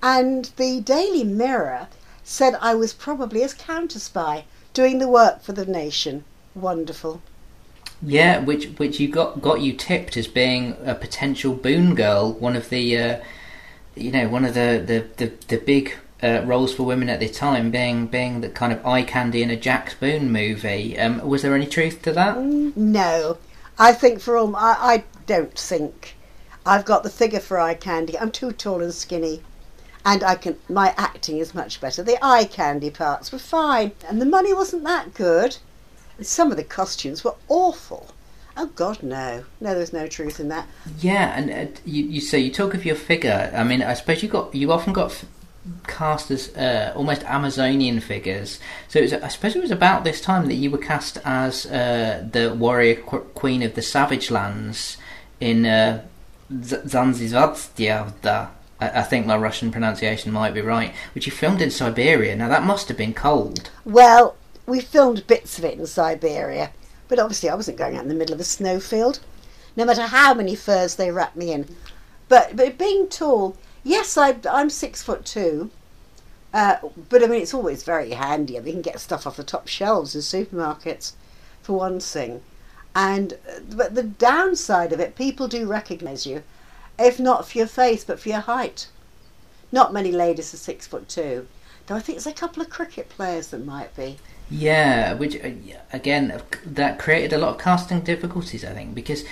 And 0.00 0.52
the 0.56 0.80
Daily 0.80 1.24
Mirror 1.24 1.88
said 2.22 2.56
I 2.60 2.76
was 2.76 2.92
probably 2.92 3.42
a 3.42 3.48
counter 3.48 3.98
spy 3.98 4.44
doing 4.72 4.98
the 4.98 5.08
work 5.08 5.42
for 5.42 5.52
the 5.52 5.66
nation. 5.66 6.24
Wonderful. 6.54 7.20
Yeah, 8.00 8.38
which 8.38 8.66
which 8.78 9.00
you 9.00 9.08
got 9.08 9.42
got 9.42 9.62
you 9.62 9.72
tipped 9.72 10.16
as 10.16 10.28
being 10.28 10.76
a 10.84 10.94
potential 10.94 11.54
boon 11.54 11.96
girl, 11.96 12.34
one 12.34 12.54
of 12.54 12.68
the, 12.68 12.98
uh, 12.98 13.20
you 13.96 14.12
know, 14.12 14.28
one 14.28 14.44
of 14.44 14.54
the 14.54 14.82
the 14.86 15.06
the, 15.16 15.32
the 15.48 15.56
big 15.56 15.94
uh, 16.22 16.42
roles 16.44 16.74
for 16.74 16.84
women 16.84 17.08
at 17.08 17.20
the 17.20 17.28
time, 17.28 17.70
being 17.70 18.06
being 18.06 18.40
the 18.40 18.48
kind 18.48 18.72
of 18.72 18.84
eye 18.86 19.02
candy 19.02 19.42
in 19.42 19.50
a 19.50 19.56
Jack 19.56 19.98
Boone 20.00 20.30
movie. 20.32 20.98
Um, 20.98 21.26
was 21.26 21.42
there 21.42 21.54
any 21.54 21.66
truth 21.66 22.02
to 22.02 22.12
that? 22.12 22.38
No, 22.38 23.38
I 23.78 23.92
think 23.92 24.20
for 24.20 24.36
all 24.36 24.54
I, 24.56 24.76
I 24.78 25.04
don't 25.26 25.58
think 25.58 26.16
I've 26.64 26.84
got 26.84 27.02
the 27.02 27.10
figure 27.10 27.40
for 27.40 27.58
eye 27.58 27.74
candy. 27.74 28.18
I'm 28.18 28.30
too 28.30 28.52
tall 28.52 28.82
and 28.82 28.94
skinny, 28.94 29.42
and 30.04 30.24
I 30.24 30.36
can 30.36 30.56
my 30.68 30.94
acting 30.96 31.38
is 31.38 31.54
much 31.54 31.80
better. 31.80 32.02
The 32.02 32.18
eye 32.24 32.44
candy 32.44 32.90
parts 32.90 33.30
were 33.30 33.38
fine, 33.38 33.92
and 34.08 34.20
the 34.20 34.26
money 34.26 34.54
wasn't 34.54 34.84
that 34.84 35.14
good. 35.14 35.58
Some 36.22 36.50
of 36.50 36.56
the 36.56 36.64
costumes 36.64 37.24
were 37.24 37.34
awful. 37.48 38.08
Oh 38.56 38.70
God, 38.74 39.02
no, 39.02 39.44
no, 39.60 39.74
there's 39.74 39.92
no 39.92 40.06
truth 40.06 40.40
in 40.40 40.48
that. 40.48 40.66
Yeah, 40.98 41.34
and 41.36 41.50
uh, 41.50 41.78
you 41.84 42.04
you 42.04 42.20
so 42.22 42.38
you 42.38 42.50
talk 42.50 42.72
of 42.72 42.86
your 42.86 42.96
figure. 42.96 43.52
I 43.54 43.62
mean, 43.64 43.82
I 43.82 43.92
suppose 43.92 44.22
you 44.22 44.30
got 44.30 44.54
you 44.54 44.72
often 44.72 44.94
got 44.94 45.10
f- 45.10 45.26
cast 45.86 46.30
as 46.30 46.54
uh, 46.56 46.92
almost 46.94 47.22
Amazonian 47.24 48.00
figures. 48.00 48.60
So 48.88 49.00
was, 49.00 49.12
I 49.12 49.28
suppose 49.28 49.56
it 49.56 49.62
was 49.62 49.70
about 49.70 50.04
this 50.04 50.20
time 50.20 50.46
that 50.46 50.54
you 50.54 50.70
were 50.70 50.78
cast 50.78 51.18
as 51.24 51.66
uh, 51.66 52.26
the 52.30 52.54
warrior 52.54 52.96
qu- 52.96 53.20
queen 53.34 53.62
of 53.62 53.74
the 53.74 53.82
Savage 53.82 54.30
Lands 54.30 54.96
in 55.40 55.66
uh. 55.66 56.02
I 58.80 58.88
I 59.00 59.02
think 59.02 59.26
my 59.26 59.36
Russian 59.36 59.72
pronunciation 59.72 60.32
might 60.32 60.54
be 60.54 60.60
right, 60.60 60.94
which 61.14 61.26
you 61.26 61.32
filmed 61.32 61.62
in 61.62 61.70
Siberia. 61.70 62.36
Now 62.36 62.48
that 62.48 62.62
must 62.62 62.88
have 62.88 62.96
been 62.96 63.14
cold. 63.14 63.70
Well, 63.84 64.36
we 64.66 64.80
filmed 64.80 65.26
bits 65.26 65.58
of 65.58 65.64
it 65.64 65.78
in 65.78 65.86
Siberia, 65.86 66.70
but 67.08 67.18
obviously 67.18 67.48
I 67.48 67.54
wasn't 67.54 67.78
going 67.78 67.96
out 67.96 68.02
in 68.02 68.08
the 68.08 68.14
middle 68.14 68.34
of 68.34 68.40
a 68.40 68.44
snowfield, 68.44 69.20
no 69.76 69.84
matter 69.84 70.02
how 70.02 70.34
many 70.34 70.54
furs 70.54 70.96
they 70.96 71.10
wrapped 71.10 71.36
me 71.36 71.52
in. 71.52 71.74
But 72.28 72.56
but 72.56 72.78
being 72.78 73.08
tall, 73.08 73.56
yes, 73.86 74.18
I, 74.18 74.36
I'm 74.50 74.68
six 74.68 75.02
foot 75.02 75.24
two. 75.24 75.70
Uh, 76.52 76.76
but 77.08 77.22
I 77.22 77.26
mean, 77.26 77.42
it's 77.42 77.54
always 77.54 77.82
very 77.82 78.10
handy. 78.10 78.56
I 78.56 78.60
mean, 78.60 78.66
you 78.66 78.72
can 78.74 78.82
get 78.82 79.00
stuff 79.00 79.26
off 79.26 79.36
the 79.36 79.44
top 79.44 79.68
shelves 79.68 80.14
in 80.14 80.22
supermarkets, 80.22 81.12
for 81.62 81.74
one 81.74 82.00
thing. 82.00 82.42
And 82.94 83.34
uh, 83.34 83.60
but 83.74 83.94
the 83.94 84.02
downside 84.02 84.92
of 84.92 85.00
it, 85.00 85.16
people 85.16 85.48
do 85.48 85.66
recognise 85.66 86.26
you, 86.26 86.42
if 86.98 87.20
not 87.20 87.48
for 87.48 87.58
your 87.58 87.66
face, 87.66 88.04
but 88.04 88.18
for 88.18 88.30
your 88.30 88.40
height. 88.40 88.88
Not 89.70 89.92
many 89.92 90.12
ladies 90.12 90.54
are 90.54 90.58
six 90.58 90.86
foot 90.86 91.08
two, 91.08 91.46
though 91.86 91.96
I 91.96 92.00
think 92.00 92.16
there's 92.16 92.26
a 92.26 92.32
couple 92.32 92.62
of 92.62 92.70
cricket 92.70 93.08
players 93.08 93.48
that 93.48 93.64
might 93.64 93.94
be. 93.94 94.18
Yeah, 94.48 95.12
which 95.14 95.36
uh, 95.36 95.50
again 95.92 96.30
uh, 96.30 96.40
that 96.64 96.98
created 96.98 97.32
a 97.32 97.38
lot 97.38 97.56
of 97.56 97.60
casting 97.60 98.00
difficulties. 98.00 98.64
I 98.64 98.72
think 98.72 98.94
because 98.94 99.24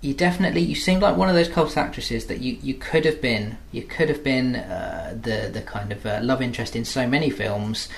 you 0.00 0.14
definitely 0.14 0.62
you 0.62 0.74
seemed 0.74 1.02
like 1.02 1.16
one 1.16 1.28
of 1.28 1.34
those 1.34 1.48
cult 1.48 1.76
actresses 1.76 2.26
that 2.26 2.40
you, 2.40 2.58
you 2.62 2.74
could 2.74 3.04
have 3.04 3.20
been 3.20 3.56
you 3.70 3.82
could 3.82 4.08
have 4.08 4.24
been 4.24 4.56
uh, 4.56 5.16
the 5.20 5.48
the 5.52 5.62
kind 5.62 5.92
of 5.92 6.04
uh, 6.04 6.20
love 6.22 6.42
interest 6.42 6.74
in 6.74 6.84
so 6.84 7.06
many 7.06 7.30
films, 7.30 7.88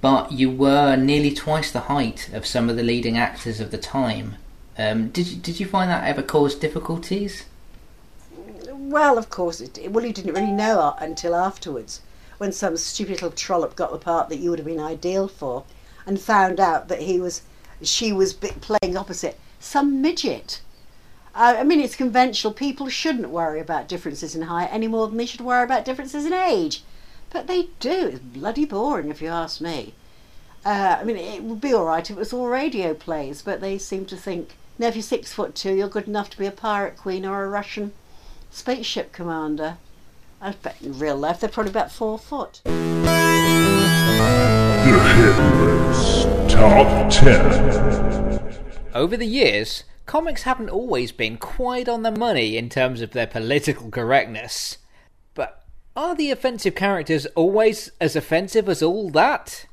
but 0.00 0.32
you 0.32 0.50
were 0.50 0.96
nearly 0.96 1.32
twice 1.32 1.70
the 1.70 1.80
height 1.80 2.30
of 2.32 2.46
some 2.46 2.70
of 2.70 2.76
the 2.76 2.82
leading 2.82 3.18
actors 3.18 3.60
of 3.60 3.70
the 3.70 3.78
time. 3.78 4.36
Um, 4.76 5.08
did 5.10 5.28
you, 5.28 5.36
did 5.36 5.60
you 5.60 5.66
find 5.66 5.90
that 5.90 6.04
ever 6.04 6.22
caused 6.22 6.60
difficulties? 6.60 7.44
Well, 8.72 9.18
of 9.18 9.30
course, 9.30 9.60
it, 9.60 9.90
well, 9.90 10.04
you 10.04 10.12
didn't 10.12 10.34
really 10.34 10.52
know 10.52 10.94
until 10.98 11.34
afterwards, 11.34 12.00
when 12.38 12.52
some 12.52 12.76
stupid 12.76 13.12
little 13.12 13.30
trollop 13.30 13.76
got 13.76 13.92
the 13.92 13.98
part 13.98 14.28
that 14.28 14.38
you 14.38 14.50
would 14.50 14.58
have 14.58 14.66
been 14.66 14.80
ideal 14.80 15.28
for, 15.28 15.64
and 16.06 16.20
found 16.20 16.60
out 16.60 16.88
that 16.88 17.02
he 17.02 17.20
was, 17.20 17.42
she 17.82 18.12
was 18.12 18.34
playing 18.34 18.96
opposite 18.96 19.38
some 19.64 20.02
midget. 20.02 20.60
Uh, 21.34 21.56
I 21.58 21.64
mean, 21.64 21.80
it's 21.80 21.96
conventional. 21.96 22.52
People 22.52 22.88
shouldn't 22.88 23.30
worry 23.30 23.58
about 23.58 23.88
differences 23.88 24.36
in 24.36 24.42
height 24.42 24.68
any 24.70 24.86
more 24.86 25.08
than 25.08 25.16
they 25.16 25.26
should 25.26 25.40
worry 25.40 25.64
about 25.64 25.84
differences 25.84 26.24
in 26.24 26.32
age, 26.32 26.84
but 27.30 27.48
they 27.48 27.70
do. 27.80 28.10
It's 28.12 28.20
bloody 28.20 28.64
boring, 28.64 29.10
if 29.10 29.20
you 29.20 29.28
ask 29.28 29.60
me. 29.60 29.94
Uh, 30.64 30.96
I 31.00 31.04
mean, 31.04 31.16
it 31.16 31.42
would 31.42 31.60
be 31.60 31.74
all 31.74 31.86
right 31.86 32.08
if 32.08 32.16
it 32.16 32.18
was 32.18 32.32
all 32.32 32.46
radio 32.46 32.94
plays, 32.94 33.42
but 33.42 33.60
they 33.60 33.78
seem 33.78 34.06
to 34.06 34.16
think, 34.16 34.54
now 34.78 34.86
if 34.86 34.94
you're 34.94 35.02
six 35.02 35.32
foot 35.32 35.56
two, 35.56 35.74
you're 35.74 35.88
good 35.88 36.06
enough 36.06 36.30
to 36.30 36.38
be 36.38 36.46
a 36.46 36.52
pirate 36.52 36.96
queen 36.96 37.26
or 37.26 37.44
a 37.44 37.48
Russian 37.48 37.92
spaceship 38.50 39.12
commander. 39.12 39.78
I 40.40 40.52
bet 40.52 40.80
in 40.80 40.98
real 40.98 41.16
life 41.16 41.40
they're 41.40 41.50
probably 41.50 41.70
about 41.70 41.90
four 41.90 42.18
foot. 42.18 42.60
The 42.64 42.70
Hit 45.16 46.48
Top 46.48 47.10
10. 47.10 48.60
Over 48.94 49.16
the 49.16 49.26
years, 49.26 49.82
comics 50.06 50.42
haven't 50.42 50.70
always 50.70 51.12
been 51.12 51.36
quite 51.38 51.88
on 51.88 52.02
the 52.02 52.10
money 52.10 52.56
in 52.56 52.68
terms 52.68 53.00
of 53.00 53.12
their 53.12 53.26
political 53.26 53.90
correctness. 53.90 54.78
But 55.34 55.64
are 55.96 56.14
the 56.14 56.30
offensive 56.30 56.74
characters 56.74 57.26
always 57.34 57.90
as 58.00 58.16
offensive 58.16 58.68
as 58.68 58.82
all 58.82 59.10
that? 59.10 59.66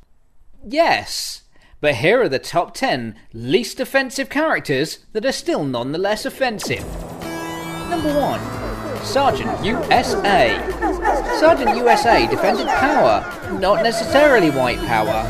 Yes. 0.65 1.43
But 1.79 1.95
here 1.95 2.21
are 2.21 2.29
the 2.29 2.39
top 2.39 2.73
10 2.73 3.15
least 3.33 3.79
offensive 3.79 4.29
characters 4.29 4.99
that 5.13 5.25
are 5.25 5.31
still 5.31 5.63
nonetheless 5.63 6.25
offensive. 6.25 6.85
Number 7.89 8.13
1 8.13 8.61
Sergeant 9.03 9.65
USA. 9.65 10.55
Sergeant 11.39 11.75
USA 11.75 12.27
defended 12.27 12.67
power, 12.67 13.25
not 13.59 13.81
necessarily 13.81 14.51
white 14.51 14.77
power. 14.85 15.23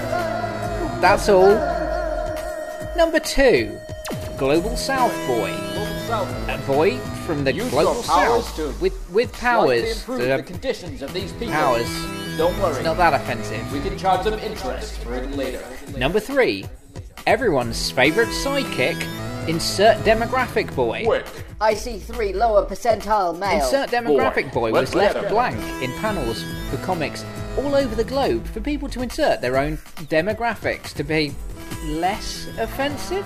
That's 1.00 1.30
all. 1.30 1.56
Number 2.98 3.20
2 3.20 3.81
Global 4.42 4.76
South 4.76 5.14
Boy. 5.28 5.52
A 6.52 6.60
boy 6.66 6.98
from 7.28 7.44
the 7.44 7.54
Use 7.54 7.70
global 7.70 7.94
your 7.94 8.04
powers 8.06 8.44
south 8.48 8.56
to 8.56 8.82
with 8.82 9.12
with 9.12 9.30
Slightly 9.36 9.82
powers 9.84 10.00
improve 10.00 10.20
the 10.22 10.42
conditions 10.42 11.04
of 11.04 11.14
these 11.14 11.32
people. 11.34 11.54
powers. 11.54 11.88
Don't 12.38 12.58
worry. 12.60 12.78
It's 12.78 12.84
not 12.84 12.98
that 12.98 13.14
offensive. 13.14 13.72
We 13.72 13.82
can 13.82 14.00
charge 14.00 14.24
them 14.24 14.40
interest 14.40 14.98
for 15.02 15.14
it 15.14 15.30
later. 15.34 15.64
Number 15.96 16.20
three, 16.20 16.66
everyone's 17.28 17.92
favourite 17.92 18.30
sidekick, 18.30 19.00
insert 19.48 19.98
demographic 20.00 20.76
boy. 20.76 21.04
Quick. 21.06 21.28
I 21.62 21.76
see 21.76 22.00
three 22.00 22.34
lower 22.34 22.66
percentile 22.66 23.38
male. 23.38 23.64
Insert 23.64 23.92
demographic 23.92 24.52
boy, 24.52 24.72
Let's 24.72 24.90
was 24.90 24.96
left 24.96 25.16
let 25.18 25.26
'em. 25.26 25.32
blank 25.32 25.84
in 25.84 25.92
panels 26.00 26.44
for 26.72 26.78
comics 26.78 27.24
all 27.60 27.76
over 27.76 27.94
the 27.94 28.06
globe 28.06 28.48
for 28.48 28.60
people 28.60 28.90
to 28.90 29.04
insert 29.04 29.40
their 29.40 29.56
own 29.58 29.78
demographics 30.10 30.94
to 30.94 31.04
be 31.04 31.32
less 31.86 32.48
offensive. 32.58 33.24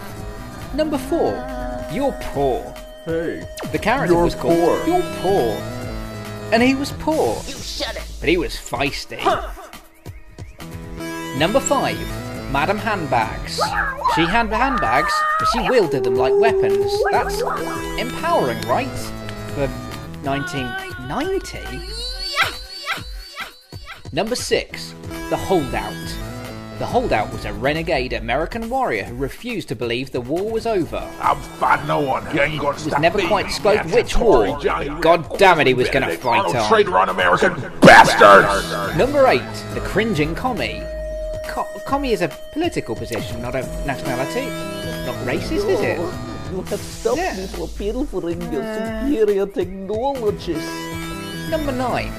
Number 0.76 0.98
four, 0.98 1.32
you're 1.92 2.12
poor. 2.34 2.62
Hey. 3.06 3.48
The 3.72 3.80
character 3.80 4.14
You're 4.14 4.24
was 4.26 4.36
called 4.36 4.58
poor. 4.58 4.88
You're 4.88 5.02
Poor. 5.22 5.56
And 6.52 6.62
he 6.62 6.76
was 6.76 6.92
poor. 6.94 7.36
You 7.48 7.54
shut 7.54 7.96
it. 7.96 8.04
but 8.20 8.28
he 8.30 8.38
was 8.38 8.54
feisty. 8.56 9.20
Number 11.38 11.60
five, 11.60 11.98
Madam 12.52 12.78
Handbags. 12.78 13.56
She 14.16 14.26
had 14.26 14.50
handbags, 14.52 15.14
but 15.40 15.48
she 15.54 15.60
wielded 15.70 16.04
them 16.04 16.16
like 16.16 16.34
weapons. 16.34 16.92
That's 17.12 17.42
empowering, 18.00 18.62
right? 18.62 18.88
For 19.56 19.68
1990? 20.24 21.80
Number 24.12 24.36
six, 24.36 24.94
The 25.30 25.38
Holdout. 25.38 25.94
The 26.80 26.86
Holdout 26.86 27.32
was 27.32 27.46
a 27.46 27.54
renegade 27.54 28.12
American 28.12 28.70
warrior 28.70 29.06
who 29.06 29.16
refused 29.16 29.70
to 29.70 29.76
believe 29.78 30.12
the 30.12 30.20
war 30.20 30.50
was 30.52 30.66
over. 30.68 30.98
I'm 31.22 31.38
fighting 31.58 31.88
no 31.88 32.02
one. 32.02 32.26
He 32.32 32.40
ain't 32.40 32.60
gonna 32.60 32.72
It 32.72 32.74
was 32.74 32.84
stop 32.84 33.00
never 33.02 33.22
quite 33.22 33.48
disclosed 33.48 33.84
That's 33.86 33.94
which 33.96 34.18
war. 34.18 34.60
Johnny 34.60 34.90
God 35.00 35.38
damn 35.38 35.62
it, 35.62 35.68
he 35.68 35.74
was 35.74 35.90
gonna 35.90 36.10
fight 36.18 36.40
Arnold 36.40 36.56
on. 36.58 36.68
traitor 36.68 36.98
on 36.98 37.08
American 37.08 37.54
bastards. 37.80 38.98
Number 38.98 39.26
eight, 39.28 39.42
the 39.74 39.80
cringing 39.82 40.36
commie. 40.36 40.84
Co- 41.48 41.68
commie 41.88 42.12
is 42.12 42.22
a 42.22 42.28
political 42.52 42.94
position, 42.96 43.42
not 43.42 43.56
a 43.56 43.62
nationality. 43.86 44.46
Not 45.06 45.16
racist, 45.26 45.70
is 45.70 45.80
it? 45.80 45.98
You 46.52 46.62
have 46.64 46.80
stopped 46.82 47.18
Yeah. 47.18 47.38
me 47.38 47.48
from 47.48 47.70
pilfering 47.70 48.42
your 48.52 48.62
uh, 48.64 49.08
superior 49.08 49.46
technologies. 49.48 50.66
Number 51.50 51.72
9. 51.72 52.12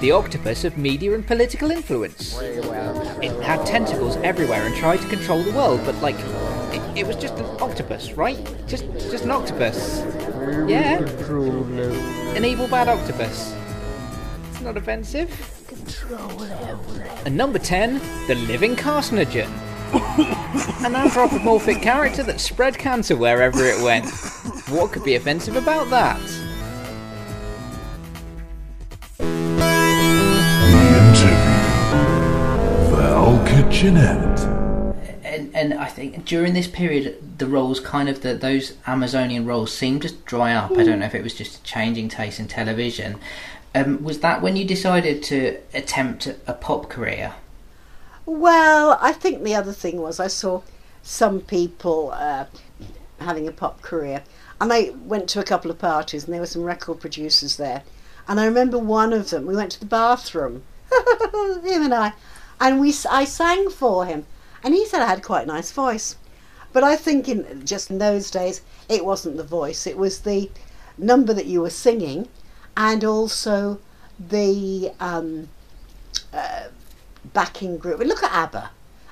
The 0.00 0.12
octopus 0.12 0.64
of 0.64 0.78
media 0.78 1.14
and 1.14 1.26
political 1.26 1.70
influence. 1.70 2.38
It 2.40 3.42
had 3.42 3.66
tentacles 3.66 4.16
everywhere 4.18 4.66
and 4.66 4.74
tried 4.74 4.96
to 5.02 5.08
control 5.08 5.42
the 5.42 5.52
world, 5.52 5.82
but 5.84 5.94
like, 5.96 6.16
it, 6.72 7.00
it 7.00 7.06
was 7.06 7.16
just 7.16 7.34
an 7.34 7.44
octopus, 7.60 8.12
right? 8.12 8.38
Just, 8.66 8.84
just 8.92 9.24
an 9.24 9.30
octopus. 9.30 10.02
Yeah, 10.66 11.00
an 12.34 12.44
evil 12.46 12.66
bad 12.66 12.88
octopus. 12.88 13.54
It's 14.50 14.62
not 14.62 14.78
offensive. 14.78 15.30
And 17.26 17.36
number 17.36 17.58
10, 17.58 18.00
the 18.26 18.36
living 18.36 18.76
carcinogen. 18.76 19.50
An 20.84 20.94
anthropomorphic 20.94 21.82
character 21.82 22.22
that 22.22 22.40
spread 22.40 22.78
cancer 22.78 23.16
wherever 23.16 23.64
it 23.64 23.82
went. 23.82 24.08
What 24.68 24.92
could 24.92 25.04
be 25.04 25.16
offensive 25.16 25.56
about 25.56 25.90
that? 25.90 26.20
Val 33.70 33.78
Kitchenette. 33.78 34.40
and 35.22 35.54
and 35.54 35.74
I 35.74 35.86
think 35.86 36.24
during 36.24 36.54
this 36.54 36.66
period, 36.66 37.38
the 37.38 37.46
roles 37.46 37.78
kind 37.78 38.08
of 38.08 38.22
the, 38.22 38.34
those 38.34 38.74
Amazonian 38.86 39.46
roles 39.46 39.72
seemed 39.72 40.02
to 40.02 40.12
dry 40.12 40.54
up. 40.54 40.72
I 40.72 40.82
don't 40.82 40.98
know 40.98 41.06
if 41.06 41.14
it 41.14 41.22
was 41.22 41.34
just 41.34 41.60
a 41.60 41.62
changing 41.62 42.08
taste 42.08 42.40
in 42.40 42.48
television. 42.48 43.18
Um, 43.74 44.02
was 44.02 44.20
that 44.20 44.42
when 44.42 44.56
you 44.56 44.64
decided 44.64 45.22
to 45.24 45.58
attempt 45.72 46.26
a 46.46 46.52
pop 46.52 46.88
career? 46.88 47.34
Well, 48.26 48.98
I 49.00 49.12
think 49.12 49.44
the 49.44 49.54
other 49.54 49.72
thing 49.72 50.00
was 50.00 50.18
I 50.18 50.26
saw 50.26 50.62
some 51.02 51.40
people 51.40 52.10
uh, 52.12 52.46
having 53.20 53.46
a 53.46 53.52
pop 53.52 53.82
career, 53.82 54.24
and 54.60 54.72
I 54.72 54.90
went 55.04 55.28
to 55.30 55.40
a 55.40 55.44
couple 55.44 55.70
of 55.70 55.78
parties, 55.78 56.24
and 56.24 56.34
there 56.34 56.40
were 56.40 56.46
some 56.46 56.64
record 56.64 57.00
producers 57.00 57.56
there, 57.56 57.84
and 58.26 58.40
I 58.40 58.46
remember 58.46 58.78
one 58.78 59.12
of 59.12 59.30
them. 59.30 59.46
We 59.46 59.54
went 59.54 59.70
to 59.72 59.80
the 59.80 59.86
bathroom, 59.86 60.64
him 61.62 61.84
and 61.84 61.94
I, 61.94 62.12
and 62.60 62.78
we 62.78 62.94
I 63.10 63.24
sang 63.24 63.70
for 63.70 64.06
him, 64.06 64.26
and 64.62 64.74
he 64.74 64.86
said 64.86 65.02
I 65.02 65.06
had 65.06 65.22
quite 65.22 65.44
a 65.44 65.46
nice 65.46 65.72
voice, 65.72 66.16
but 66.72 66.84
I 66.84 66.96
think 66.96 67.28
in 67.28 67.64
just 67.64 67.90
in 67.90 67.98
those 67.98 68.30
days 68.30 68.62
it 68.88 69.04
wasn't 69.04 69.36
the 69.36 69.44
voice; 69.44 69.86
it 69.86 69.96
was 69.96 70.20
the 70.20 70.50
number 70.98 71.32
that 71.34 71.46
you 71.46 71.62
were 71.62 71.70
singing, 71.70 72.28
and 72.76 73.04
also 73.04 73.80
the. 74.18 74.92
Um, 75.00 75.48
backing 77.32 77.78
group. 77.78 78.00
Look 78.00 78.22
at 78.22 78.32
ABBA. 78.32 78.70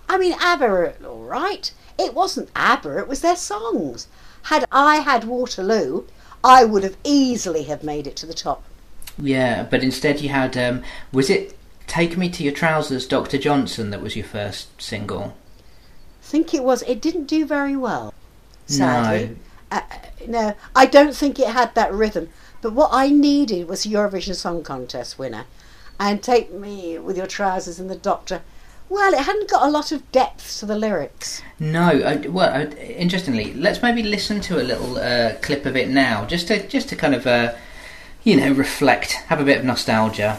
I 0.09 0.19
mean, 0.19 0.35
ABBA 0.41 1.05
all 1.07 1.23
right. 1.23 1.73
It 1.99 2.15
wasn't 2.15 2.51
ABBA, 2.55 2.99
it 2.99 3.09
was 3.09 3.21
their 3.21 3.37
songs. 3.37 4.09
Had 4.45 4.65
I 4.71 4.97
had 4.97 5.25
Waterloo, 5.25 6.05
I 6.45 6.65
would 6.65 6.85
have 6.85 6.97
easily 7.05 7.65
have 7.65 7.83
made 7.83 8.07
it 8.07 8.17
to 8.17 8.27
the 8.27 8.35
top. 8.35 8.63
Yeah, 9.21 9.65
but 9.65 9.83
instead 9.83 10.21
you 10.21 10.29
had 10.29 10.57
um, 10.57 10.83
was 11.13 11.29
it 11.29 11.58
"Take 11.89 12.17
Me 12.17 12.29
to 12.31 12.45
Your 12.45 12.53
Trousers," 12.53 13.07
Dr. 13.07 13.39
Johnson, 13.39 13.91
that 13.91 14.03
was 14.03 14.15
your 14.15 14.27
first 14.27 14.81
single. 14.81 15.35
I 16.23 16.25
think 16.25 16.55
it 16.55 16.63
was. 16.63 16.83
It 16.83 17.01
didn't 17.01 17.25
do 17.25 17.45
very 17.45 17.77
well, 17.77 18.15
sadly. 18.67 19.37
Uh, 19.71 19.81
no, 20.27 20.55
I 20.77 20.87
don't 20.87 21.15
think 21.15 21.39
it 21.39 21.49
had 21.49 21.75
that 21.75 21.93
rhythm. 21.93 22.29
But 22.61 22.73
what 22.73 22.91
I 22.93 23.11
needed 23.11 23.69
was 23.69 23.87
a 23.87 23.89
Eurovision 23.89 24.35
Song 24.35 24.63
Contest 24.63 25.19
winner. 25.19 25.45
And 26.01 26.23
Take 26.23 26.53
Me 26.53 26.99
with 26.99 27.17
Your 27.17 27.27
Trousers 27.27 27.79
and 27.79 27.91
the 27.91 27.97
Doctor. 27.97 28.43
Well, 28.89 29.13
it 29.13 29.21
hadn't 29.21 29.51
got 29.51 29.67
a 29.67 29.71
lot 29.71 29.93
of 29.93 30.11
depth 30.13 30.59
to 30.61 30.67
the 30.67 30.77
lyrics. 30.77 31.43
No, 31.59 31.89
uh, 31.89 32.23
well, 32.29 32.49
uh, 32.49 32.75
interestingly, 32.77 33.53
let's 33.55 33.83
maybe 33.83 34.03
listen 34.03 34.41
to 34.43 34.61
a 34.61 34.65
little 34.65 34.97
uh, 34.97 35.35
clip 35.43 35.67
of 35.67 35.77
it 35.77 35.89
now, 35.89 36.25
just 36.25 36.49
to 36.49 36.67
just 36.69 36.89
to 36.89 36.97
kind 36.97 37.15
of, 37.15 37.27
uh, 37.27 37.55
you 38.25 38.37
know, 38.37 38.53
reflect, 38.53 39.13
have 39.27 39.41
a 39.41 39.45
bit 39.45 39.59
of 39.59 39.65
nostalgia. 39.65 40.39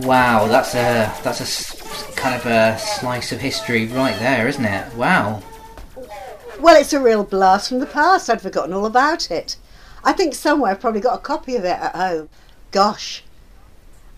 Wow, 0.00 0.46
that's 0.48 0.74
a 0.74 1.12
that's 1.22 1.40
a 1.40 2.12
kind 2.16 2.34
of 2.34 2.46
a 2.46 2.78
slice 2.78 3.32
of 3.32 3.40
history 3.40 3.86
right 3.86 4.18
there, 4.18 4.48
isn't 4.48 4.64
it? 4.64 4.94
Wow. 4.94 5.42
Well, 6.60 6.80
it's 6.80 6.92
a 6.92 7.00
real 7.00 7.24
blast 7.24 7.68
from 7.68 7.80
the 7.80 7.86
past. 7.86 8.30
I'd 8.30 8.40
forgotten 8.40 8.72
all 8.72 8.86
about 8.86 9.30
it. 9.30 9.56
I 10.04 10.12
think 10.12 10.34
somewhere 10.34 10.70
I've 10.70 10.80
probably 10.80 11.00
got 11.00 11.18
a 11.18 11.22
copy 11.22 11.56
of 11.56 11.64
it 11.64 11.78
at 11.78 11.94
home. 11.94 12.28
Gosh, 12.70 13.22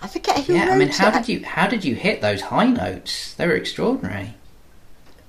I 0.03 0.07
forget 0.07 0.45
who 0.45 0.55
Yeah, 0.55 0.71
I 0.71 0.77
mean, 0.77 0.89
how 0.89 1.09
it. 1.09 1.13
did 1.15 1.29
you 1.29 1.45
how 1.45 1.67
did 1.67 1.85
you 1.85 1.95
hit 1.95 2.21
those 2.21 2.43
high 2.43 2.67
notes? 2.69 3.35
They 3.35 3.47
were 3.47 3.55
extraordinary. 3.57 4.35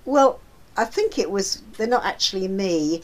Well, 0.03 0.39
I 0.77 0.85
think 0.85 1.17
it 1.17 1.31
was. 1.31 1.61
They're 1.77 1.87
not 1.87 2.05
actually 2.05 2.47
me. 2.47 3.01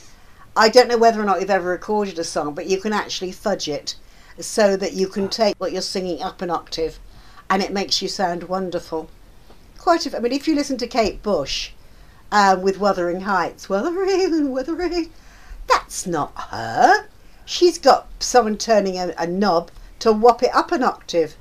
I 0.56 0.68
don't 0.68 0.90
know 0.90 0.98
whether 0.98 1.22
or 1.22 1.26
not 1.26 1.40
you've 1.40 1.50
ever 1.50 1.70
recorded 1.70 2.20
a 2.20 2.24
song, 2.26 2.54
but 2.54 2.68
you 2.68 2.80
can 2.80 2.92
actually 2.94 3.32
fudge 3.32 3.70
it 3.70 3.96
so 4.42 4.76
that 4.78 4.94
you 4.94 5.08
can 5.08 5.30
take 5.30 5.56
what 5.58 5.72
you're 5.72 5.82
singing 5.82 6.22
up 6.22 6.42
an 6.42 6.50
octave, 6.50 7.00
and 7.50 7.62
it 7.62 7.74
makes 7.74 8.02
you 8.02 8.08
sound 8.08 8.44
wonderful. 8.44 9.10
Quite. 9.78 10.06
A, 10.06 10.18
I 10.18 10.20
mean, 10.20 10.32
if 10.32 10.48
you 10.48 10.56
listen 10.56 10.78
to 10.78 10.88
Kate 10.88 11.22
Bush 11.24 11.72
um, 12.32 12.62
with 12.62 12.80
Wuthering 12.80 13.22
Heights, 13.22 13.70
Wuthering, 13.70 14.52
Wuthering, 14.52 15.12
that's 15.68 16.06
not 16.06 16.34
her. 16.36 17.08
She's 17.46 17.78
got 17.78 18.08
someone 18.20 18.58
turning 18.58 18.98
a, 18.98 19.14
a 19.18 19.28
knob 19.28 19.72
to 20.00 20.14
whop 20.14 20.44
it 20.44 20.54
up 20.56 20.72
an 20.72 20.84
octave. 20.84 21.36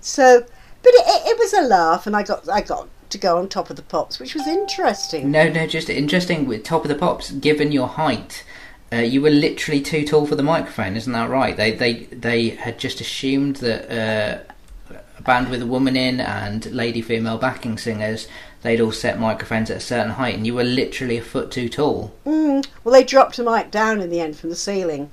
So, 0.00 0.40
but 0.40 0.92
it, 0.94 1.06
it, 1.06 1.30
it 1.30 1.38
was 1.38 1.52
a 1.52 1.62
laugh, 1.62 2.06
and 2.06 2.16
I 2.16 2.22
got 2.22 2.48
I 2.48 2.60
got 2.60 2.88
to 3.10 3.18
go 3.18 3.38
on 3.38 3.48
top 3.48 3.70
of 3.70 3.76
the 3.76 3.82
pops, 3.82 4.18
which 4.20 4.34
was 4.34 4.46
interesting. 4.46 5.30
No, 5.30 5.48
no, 5.48 5.66
just 5.66 5.90
interesting. 5.90 6.46
With 6.46 6.64
Top 6.64 6.84
of 6.84 6.88
the 6.88 6.94
Pops, 6.94 7.32
given 7.32 7.72
your 7.72 7.88
height, 7.88 8.44
uh, 8.92 8.96
you 8.96 9.22
were 9.22 9.30
literally 9.30 9.80
too 9.80 10.04
tall 10.04 10.26
for 10.26 10.34
the 10.34 10.42
microphone, 10.42 10.96
isn't 10.96 11.12
that 11.12 11.30
right? 11.30 11.56
They 11.56 11.72
they 11.72 12.04
they 12.04 12.50
had 12.50 12.78
just 12.78 13.00
assumed 13.00 13.56
that 13.56 13.90
uh, 13.90 14.96
a 15.18 15.22
band 15.22 15.48
with 15.48 15.62
a 15.62 15.66
woman 15.66 15.96
in 15.96 16.20
and 16.20 16.66
lady 16.72 17.00
female 17.00 17.38
backing 17.38 17.78
singers, 17.78 18.26
they'd 18.62 18.80
all 18.80 18.92
set 18.92 19.20
microphones 19.20 19.70
at 19.70 19.76
a 19.76 19.80
certain 19.80 20.12
height, 20.12 20.34
and 20.34 20.46
you 20.46 20.54
were 20.54 20.64
literally 20.64 21.18
a 21.18 21.22
foot 21.22 21.50
too 21.50 21.68
tall. 21.68 22.12
Mm, 22.26 22.66
well, 22.82 22.92
they 22.92 23.04
dropped 23.04 23.38
a 23.38 23.44
mic 23.44 23.70
down 23.70 24.00
in 24.00 24.10
the 24.10 24.20
end 24.20 24.36
from 24.36 24.50
the 24.50 24.56
ceiling, 24.56 25.10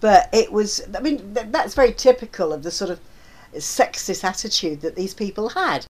but 0.00 0.28
it 0.32 0.50
was. 0.50 0.80
I 0.96 1.00
mean, 1.00 1.34
th- 1.34 1.48
that's 1.50 1.74
very 1.74 1.92
typical 1.92 2.52
of 2.52 2.62
the 2.62 2.70
sort 2.70 2.90
of 2.90 3.00
sexist 3.54 4.24
attitude 4.24 4.80
that 4.80 4.96
these 4.96 5.12
people 5.12 5.50
had. 5.50 5.86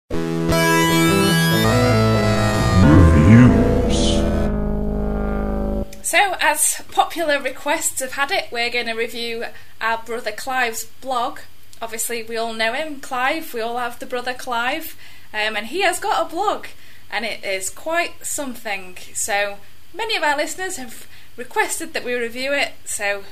So, 6.11 6.35
as 6.41 6.83
popular 6.91 7.41
requests 7.41 8.01
have 8.01 8.15
had 8.15 8.33
it, 8.33 8.49
we're 8.51 8.69
going 8.69 8.87
to 8.87 8.95
review 8.95 9.45
our 9.81 9.99
brother 9.99 10.33
Clive's 10.33 10.87
blog. 11.01 11.39
Obviously, 11.81 12.25
we 12.25 12.37
all 12.37 12.53
know 12.53 12.73
him, 12.73 12.99
Clive. 12.99 13.55
We 13.55 13.61
all 13.61 13.79
have 13.79 14.01
the 14.01 14.07
brother 14.07 14.35
Clive, 14.35 14.97
um, 15.33 15.55
and 15.55 15.69
he 15.69 15.83
has 15.83 16.01
got 16.01 16.27
a 16.27 16.29
blog, 16.29 16.67
and 17.13 17.25
it 17.25 17.45
is 17.45 17.71
quite 17.71 18.27
something. 18.27 18.97
So, 19.15 19.59
many 19.95 20.17
of 20.17 20.25
our 20.25 20.37
listeners 20.37 20.79
have 20.79 21.07
requested 21.37 21.93
that 21.93 22.05
we 22.05 22.15
review 22.15 22.53
it. 22.55 22.73
So, 22.85 23.23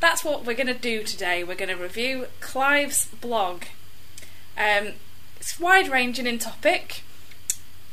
that's 0.00 0.24
what 0.24 0.44
we're 0.44 0.54
going 0.54 0.66
to 0.66 0.74
do 0.74 1.04
today. 1.04 1.44
We're 1.44 1.54
going 1.54 1.68
to 1.68 1.80
review 1.80 2.26
Clive's 2.40 3.06
blog. 3.20 3.62
Um, 4.58 4.94
it's 5.36 5.60
wide 5.60 5.88
ranging 5.88 6.26
in 6.26 6.40
topic. 6.40 7.04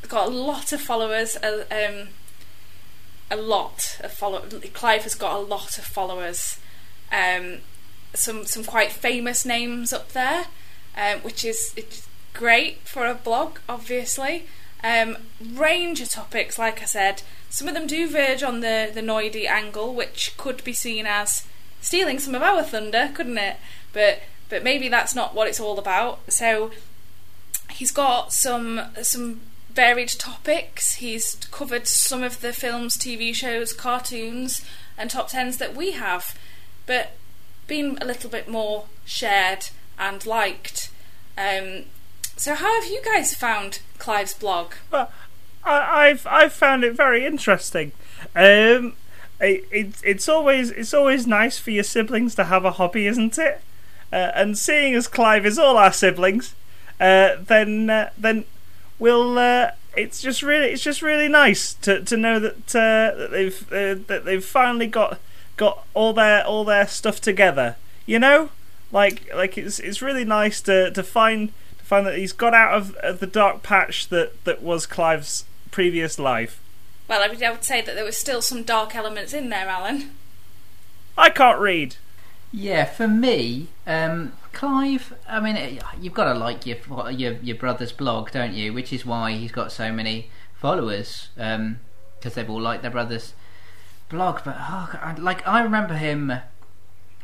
Got 0.07 0.29
a 0.29 0.31
lot 0.31 0.73
of 0.73 0.81
followers. 0.81 1.35
Uh, 1.35 1.65
um, 1.69 2.07
a 3.31 3.37
lot 3.37 3.97
of 4.01 4.11
follow. 4.11 4.41
Clive 4.73 5.03
has 5.03 5.15
got 5.15 5.35
a 5.35 5.39
lot 5.39 5.77
of 5.77 5.85
followers. 5.85 6.59
Um, 7.11 7.59
some 8.13 8.45
some 8.45 8.63
quite 8.63 8.91
famous 8.91 9.45
names 9.45 9.93
up 9.93 10.11
there, 10.11 10.47
um, 10.97 11.19
which 11.19 11.45
is 11.45 11.73
great 12.33 12.79
for 12.87 13.05
a 13.05 13.15
blog, 13.15 13.59
obviously. 13.67 14.45
Um, 14.83 15.17
range 15.53 16.01
of 16.01 16.09
topics, 16.09 16.57
like 16.59 16.81
I 16.81 16.85
said, 16.85 17.21
some 17.49 17.67
of 17.67 17.73
them 17.73 17.87
do 17.87 18.09
verge 18.09 18.43
on 18.43 18.59
the 18.59 18.91
the 18.93 19.01
Noidy 19.01 19.45
angle, 19.47 19.93
which 19.93 20.35
could 20.37 20.63
be 20.63 20.73
seen 20.73 21.05
as 21.05 21.47
stealing 21.79 22.19
some 22.19 22.35
of 22.35 22.41
our 22.41 22.63
thunder, 22.63 23.11
couldn't 23.13 23.37
it? 23.37 23.57
But 23.93 24.23
but 24.49 24.63
maybe 24.63 24.89
that's 24.89 25.15
not 25.15 25.33
what 25.33 25.47
it's 25.47 25.59
all 25.59 25.79
about. 25.79 26.19
So 26.31 26.71
he's 27.69 27.91
got 27.91 28.33
some 28.33 28.81
some 29.01 29.41
varied 29.73 30.09
topics. 30.09 30.95
He's 30.95 31.35
covered 31.51 31.87
some 31.87 32.23
of 32.23 32.41
the 32.41 32.53
films, 32.53 32.97
TV 32.97 33.33
shows, 33.33 33.73
cartoons, 33.73 34.65
and 34.97 35.09
top 35.09 35.29
tens 35.29 35.57
that 35.57 35.75
we 35.75 35.91
have, 35.91 36.37
but 36.85 37.13
been 37.67 37.97
a 38.01 38.05
little 38.05 38.29
bit 38.29 38.49
more 38.49 38.85
shared 39.05 39.67
and 39.97 40.25
liked. 40.25 40.91
Um, 41.37 41.85
so, 42.35 42.55
how 42.55 42.81
have 42.81 42.89
you 42.89 43.01
guys 43.03 43.33
found 43.33 43.79
Clive's 43.97 44.33
blog? 44.33 44.73
Well, 44.91 45.11
I, 45.63 46.07
I've 46.09 46.27
I've 46.27 46.53
found 46.53 46.83
it 46.83 46.93
very 46.93 47.25
interesting. 47.25 47.91
Um, 48.35 48.95
it, 49.39 49.65
it, 49.71 49.93
it's 50.03 50.27
always 50.27 50.71
it's 50.71 50.93
always 50.93 51.25
nice 51.25 51.59
for 51.59 51.71
your 51.71 51.83
siblings 51.83 52.35
to 52.35 52.45
have 52.45 52.65
a 52.65 52.71
hobby, 52.71 53.07
isn't 53.07 53.37
it? 53.37 53.61
Uh, 54.11 54.31
and 54.35 54.57
seeing 54.57 54.93
as 54.93 55.07
Clive 55.07 55.45
is 55.45 55.57
all 55.57 55.77
our 55.77 55.93
siblings, 55.93 56.55
uh, 56.99 57.35
then 57.39 57.89
uh, 57.89 58.09
then 58.17 58.45
we'll. 59.01 59.37
Uh, 59.37 59.71
it's 59.97 60.21
just 60.21 60.41
really 60.41 60.67
it's 60.67 60.83
just 60.83 61.01
really 61.01 61.27
nice 61.27 61.73
to, 61.73 62.01
to 62.05 62.15
know 62.15 62.39
that 62.39 62.73
uh, 62.73 63.17
that 63.17 63.29
they've 63.31 63.73
uh, 63.73 63.95
that 64.07 64.23
they've 64.23 64.45
finally 64.45 64.87
got 64.87 65.19
got 65.57 65.85
all 65.93 66.13
their 66.13 66.45
all 66.45 66.63
their 66.63 66.87
stuff 66.87 67.19
together. 67.19 67.75
You 68.05 68.19
know, 68.19 68.49
like 68.91 69.29
like 69.35 69.57
it's 69.57 69.79
it's 69.79 70.01
really 70.01 70.23
nice 70.23 70.61
to, 70.61 70.91
to 70.91 71.03
find 71.03 71.51
to 71.79 71.83
find 71.83 72.07
that 72.07 72.17
he's 72.17 72.31
got 72.31 72.53
out 72.53 72.73
of, 72.73 72.95
of 72.97 73.19
the 73.19 73.27
dark 73.27 73.63
patch 73.63 74.07
that, 74.09 74.43
that 74.45 74.61
was 74.61 74.85
Clive's 74.85 75.43
previous 75.71 76.17
life. 76.17 76.61
Well, 77.07 77.21
I 77.21 77.27
would, 77.27 77.43
I 77.43 77.51
would 77.51 77.65
say 77.65 77.81
that 77.81 77.95
there 77.95 78.05
was 78.05 78.15
still 78.15 78.41
some 78.41 78.63
dark 78.63 78.95
elements 78.95 79.33
in 79.33 79.49
there, 79.49 79.67
Alan. 79.67 80.11
I 81.17 81.29
can't 81.29 81.59
read. 81.59 81.97
Yeah, 82.53 82.85
for 82.85 83.07
me, 83.07 83.67
um, 83.85 84.31
Clive. 84.61 85.15
I 85.27 85.39
mean, 85.39 85.57
eh, 85.57 85.79
you've 85.99 86.13
got 86.13 86.31
to 86.31 86.37
like 86.37 86.67
your 86.67 86.77
your 87.09 87.33
your 87.41 87.55
brother's 87.55 87.91
blog, 87.91 88.29
don't 88.29 88.53
you? 88.53 88.71
Which 88.73 88.93
is 88.93 89.03
why 89.03 89.31
he's 89.31 89.51
got 89.51 89.71
so 89.71 89.91
many 89.91 90.29
followers 90.53 91.29
because 91.35 92.35
they've 92.35 92.47
all 92.47 92.61
liked 92.61 92.83
their 92.83 92.91
brother's 92.91 93.33
blog. 94.07 94.41
But 94.45 94.55
oh, 94.59 95.15
like, 95.17 95.47
I 95.47 95.63
remember 95.63 95.95
him 95.95 96.31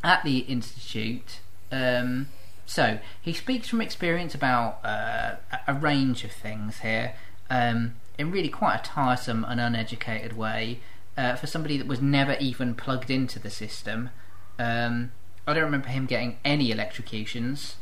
at 0.04 0.24
the 0.24 0.40
institute. 0.40 1.42
Um, 1.72 2.30
so 2.66 2.98
he 3.22 3.34
speaks 3.34 3.68
from 3.68 3.82
experience 3.82 4.34
about 4.34 4.80
uh, 4.84 5.36
a- 5.52 5.60
a 5.68 5.74
range 5.76 6.24
of 6.24 6.32
things 6.32 6.80
here, 6.80 7.14
um, 7.52 7.98
in 8.18 8.32
really 8.32 8.50
quite 8.50 8.78
a 8.80 8.84
tiresome 8.84 9.46
and 9.48 9.62
uneducated 9.62 10.36
way. 10.36 10.80
Uh, 11.16 11.36
for 11.36 11.46
somebody 11.46 11.78
that 11.78 11.86
was 11.86 12.02
never 12.02 12.36
even 12.40 12.74
plugged 12.74 13.12
into 13.12 13.38
the 13.38 13.52
system, 13.52 14.10
um, 14.58 15.12
I 15.48 15.54
don't 15.54 15.64
remember 15.64 15.88
him 15.88 16.06
getting 16.06 16.38
any 16.44 16.72
electrocutions, 16.72 17.78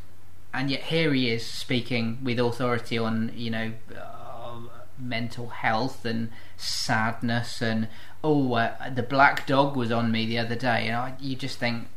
and 0.53 0.69
yet 0.69 0.83
here 0.83 1.11
he 1.13 1.31
is 1.31 1.43
speaking 1.43 2.19
with 2.23 2.39
authority 2.39 2.95
on 2.97 3.31
you 3.35 3.49
know 3.49 3.71
uh, 3.97 4.59
mental 4.99 5.49
health 5.49 6.05
and 6.05 6.29
sadness 6.55 7.61
and 7.61 7.87
oh 8.23 8.53
uh, 8.53 8.89
the 8.93 9.03
black 9.03 9.47
dog 9.47 9.75
was 9.75 9.91
on 9.91 10.11
me 10.11 10.27
the 10.27 10.37
other 10.37 10.55
day, 10.55 10.87
and 10.87 10.95
I, 10.95 11.13
you 11.19 11.35
just 11.35 11.57
think, 11.57 11.87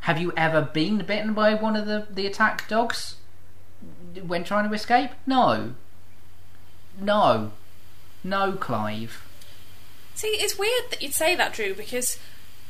have 0.00 0.18
you 0.18 0.32
ever 0.34 0.62
been 0.62 0.98
bitten 0.98 1.34
by 1.34 1.52
one 1.52 1.76
of 1.76 1.86
the 1.86 2.06
the 2.10 2.26
attack 2.26 2.66
dogs 2.66 3.16
when 4.26 4.44
trying 4.44 4.66
to 4.66 4.74
escape? 4.74 5.10
No, 5.26 5.74
no, 6.98 7.52
no, 8.24 8.52
Clive. 8.52 9.22
See, 10.14 10.28
it's 10.28 10.58
weird 10.58 10.90
that 10.90 11.02
you'd 11.02 11.12
say 11.12 11.34
that, 11.34 11.52
Drew, 11.52 11.74
because 11.74 12.18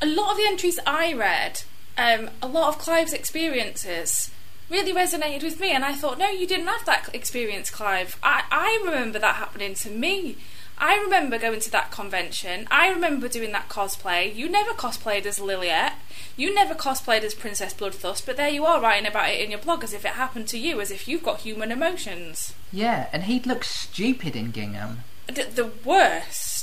a 0.01 0.05
lot 0.05 0.31
of 0.31 0.37
the 0.37 0.45
entries 0.45 0.77
I 0.85 1.13
read, 1.13 1.61
um, 1.97 2.29
a 2.41 2.47
lot 2.47 2.69
of 2.69 2.79
Clive's 2.79 3.13
experiences 3.13 4.31
really 4.69 4.93
resonated 4.93 5.43
with 5.43 5.59
me, 5.59 5.71
and 5.71 5.85
I 5.85 5.93
thought, 5.93 6.17
no, 6.17 6.29
you 6.29 6.45
didn't 6.45 6.67
have 6.67 6.85
that 6.85 7.09
experience, 7.13 7.69
Clive. 7.69 8.19
I, 8.21 8.43
I 8.51 8.81
remember 8.85 9.19
that 9.19 9.35
happening 9.35 9.73
to 9.75 9.89
me. 9.89 10.37
I 10.79 10.97
remember 10.97 11.39
going 11.39 11.59
to 11.61 11.71
that 11.71 11.91
convention. 11.91 12.67
I 12.69 12.89
remember 12.89 13.27
doing 13.27 13.51
that 13.51 13.67
cosplay. 13.67 14.33
You 14.33 14.47
never 14.47 14.73
cosplayed 14.73 15.25
as 15.25 15.39
Liliet. 15.39 15.93
You 16.35 16.53
never 16.53 16.75
cosplayed 16.75 17.23
as 17.23 17.33
Princess 17.33 17.73
Bloodthirst, 17.73 18.27
but 18.27 18.37
there 18.37 18.49
you 18.49 18.63
are 18.65 18.79
writing 18.79 19.07
about 19.07 19.29
it 19.29 19.41
in 19.41 19.49
your 19.49 19.59
blog 19.59 19.83
as 19.83 19.93
if 19.93 20.05
it 20.05 20.11
happened 20.11 20.47
to 20.49 20.59
you, 20.59 20.79
as 20.79 20.91
if 20.91 21.07
you've 21.07 21.23
got 21.23 21.39
human 21.39 21.71
emotions. 21.71 22.53
Yeah, 22.71 23.07
and 23.11 23.23
he'd 23.23 23.47
look 23.47 23.63
stupid 23.63 24.35
in 24.35 24.51
gingham. 24.51 24.99
D- 25.33 25.43
the 25.43 25.71
worst. 25.83 26.56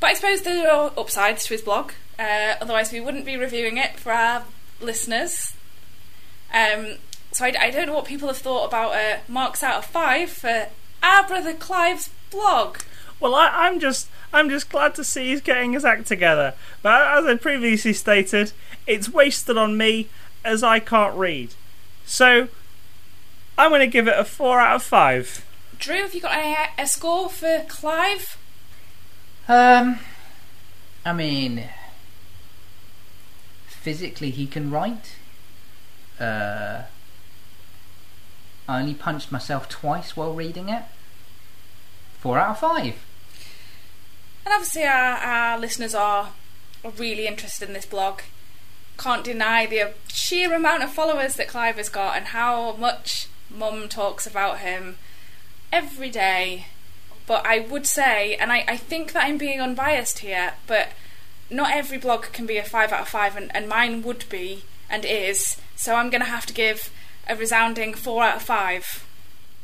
But 0.00 0.10
I 0.10 0.14
suppose 0.14 0.42
there 0.42 0.70
are 0.70 0.92
upsides 0.96 1.44
to 1.44 1.54
his 1.54 1.62
blog. 1.62 1.92
Uh, 2.18 2.54
otherwise, 2.60 2.92
we 2.92 3.00
wouldn't 3.00 3.24
be 3.24 3.36
reviewing 3.36 3.76
it 3.76 3.98
for 3.98 4.12
our 4.12 4.44
listeners. 4.80 5.54
Um, 6.52 6.96
so 7.32 7.44
I, 7.44 7.54
I 7.58 7.70
don't 7.70 7.86
know 7.86 7.94
what 7.94 8.06
people 8.06 8.28
have 8.28 8.38
thought 8.38 8.66
about 8.66 8.94
uh, 8.94 9.18
marks 9.28 9.62
out 9.62 9.78
of 9.78 9.84
five 9.86 10.30
for 10.30 10.68
our 11.02 11.26
brother 11.26 11.54
Clive's 11.54 12.10
blog. 12.30 12.78
Well, 13.20 13.34
I, 13.34 13.48
I'm 13.48 13.80
just 13.80 14.08
I'm 14.32 14.50
just 14.50 14.68
glad 14.68 14.94
to 14.96 15.04
see 15.04 15.28
he's 15.28 15.40
getting 15.40 15.72
his 15.72 15.84
act 15.84 16.06
together. 16.06 16.54
But 16.82 17.18
as 17.18 17.24
I 17.24 17.36
previously 17.36 17.92
stated, 17.92 18.52
it's 18.86 19.08
wasted 19.08 19.56
on 19.56 19.76
me 19.76 20.08
as 20.44 20.62
I 20.62 20.80
can't 20.80 21.16
read. 21.16 21.54
So 22.04 22.48
I'm 23.58 23.70
going 23.70 23.80
to 23.80 23.86
give 23.86 24.08
it 24.08 24.18
a 24.18 24.24
four 24.24 24.60
out 24.60 24.76
of 24.76 24.82
five. 24.82 25.44
Drew, 25.78 25.96
have 25.96 26.14
you 26.14 26.20
got 26.20 26.36
a, 26.36 26.82
a 26.82 26.86
score 26.86 27.28
for 27.28 27.64
Clive? 27.68 28.38
Um, 29.48 30.00
I 31.04 31.12
mean, 31.12 31.68
physically 33.66 34.30
he 34.30 34.46
can 34.46 34.70
write. 34.70 35.16
Uh, 36.18 36.82
I 38.68 38.80
only 38.80 38.94
punched 38.94 39.30
myself 39.30 39.68
twice 39.68 40.16
while 40.16 40.34
reading 40.34 40.68
it. 40.68 40.82
Four 42.18 42.38
out 42.38 42.50
of 42.50 42.58
five. 42.58 42.94
And 44.44 44.54
obviously, 44.54 44.84
our, 44.84 45.16
our 45.18 45.58
listeners 45.58 45.94
are, 45.94 46.32
are 46.84 46.90
really 46.90 47.26
interested 47.26 47.68
in 47.68 47.74
this 47.74 47.86
blog. 47.86 48.22
Can't 48.98 49.22
deny 49.22 49.66
the 49.66 49.92
sheer 50.08 50.52
amount 50.54 50.82
of 50.82 50.92
followers 50.92 51.34
that 51.34 51.48
Clive 51.48 51.76
has 51.76 51.88
got 51.88 52.16
and 52.16 52.26
how 52.26 52.72
much 52.72 53.28
Mum 53.48 53.88
talks 53.88 54.26
about 54.26 54.58
him 54.60 54.96
every 55.72 56.10
day. 56.10 56.66
But 57.26 57.44
I 57.44 57.60
would 57.60 57.86
say, 57.86 58.36
and 58.36 58.52
I, 58.52 58.64
I 58.68 58.76
think 58.76 59.12
that 59.12 59.24
I'm 59.24 59.38
being 59.38 59.60
unbiased 59.60 60.20
here, 60.20 60.54
but 60.66 60.90
not 61.50 61.72
every 61.72 61.98
blog 61.98 62.32
can 62.32 62.46
be 62.46 62.56
a 62.56 62.64
5 62.64 62.92
out 62.92 63.02
of 63.02 63.08
5, 63.08 63.36
and, 63.36 63.54
and 63.54 63.68
mine 63.68 64.02
would 64.02 64.24
be 64.28 64.64
and 64.88 65.04
is. 65.04 65.56
So 65.74 65.94
I'm 65.94 66.10
going 66.10 66.22
to 66.22 66.28
have 66.28 66.46
to 66.46 66.54
give 66.54 66.90
a 67.28 67.34
resounding 67.34 67.94
4 67.94 68.22
out 68.22 68.36
of 68.36 68.42
5. 68.42 69.06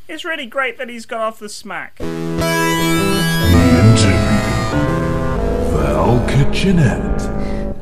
It's 0.08 0.24
really 0.24 0.46
great 0.46 0.78
that 0.78 0.88
he's 0.88 1.06
got 1.06 1.20
off 1.20 1.38
the 1.38 1.48
smack. 1.48 1.98
The 1.98 2.04
interview. 3.84 4.16
Val 5.76 6.26
Kitchenette. 6.28 7.22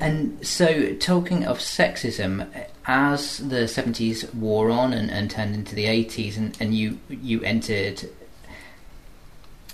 And 0.00 0.46
so, 0.46 0.94
talking 0.94 1.44
of 1.44 1.58
sexism, 1.58 2.48
as 2.86 3.38
the 3.38 3.64
70s 3.64 4.32
wore 4.34 4.70
on 4.70 4.94
and, 4.94 5.10
and 5.10 5.30
turned 5.30 5.54
into 5.54 5.74
the 5.74 5.84
80s, 5.84 6.38
and, 6.38 6.56
and 6.58 6.74
you 6.74 6.98
you 7.08 7.42
entered 7.42 8.08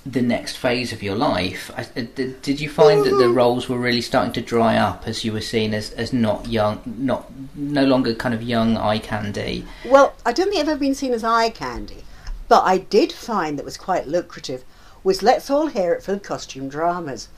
the 0.07 0.23
next 0.23 0.57
phase 0.57 0.93
of 0.93 1.03
your 1.03 1.17
life, 1.17 1.71
I, 1.77 1.83
uh, 1.83 2.05
did, 2.15 2.41
did 2.41 2.61
you 2.61 2.69
find 2.69 3.05
that 3.05 3.17
the 3.17 3.29
roles 3.29 3.69
were 3.69 3.79
really 3.79 4.01
starting 4.01 4.33
to 4.35 4.41
dry 4.41 4.77
up 4.77 5.09
as 5.09 5.25
you 5.25 5.33
were 5.33 5.41
seen 5.41 5.75
as, 5.75 5.91
as 5.91 6.13
not 6.13 6.47
young, 6.47 6.81
not 6.87 7.27
no 7.57 7.85
longer 7.85 8.15
kind 8.15 8.35
of 8.35 8.43
young 8.43 8.77
eye 8.77 9.01
candy? 9.01 9.65
Well, 9.85 10.15
I 10.25 10.33
don't 10.33 10.49
think 10.49 10.61
I've 10.61 10.69
ever 10.69 10.79
been 10.79 10.95
seen 10.95 11.13
as 11.13 11.25
eye 11.25 11.51
candy, 11.51 12.05
but 12.47 12.63
I 12.63 12.79
did 12.79 13.13
find 13.13 13.59
that 13.59 13.65
was 13.65 13.77
quite 13.77 14.07
lucrative 14.07 14.65
was 15.03 15.23
Let's 15.23 15.51
All 15.51 15.67
Hear 15.67 15.95
It 15.95 16.03
for 16.05 16.13
the 16.13 16.21
costume 16.21 16.69
dramas. 16.69 17.29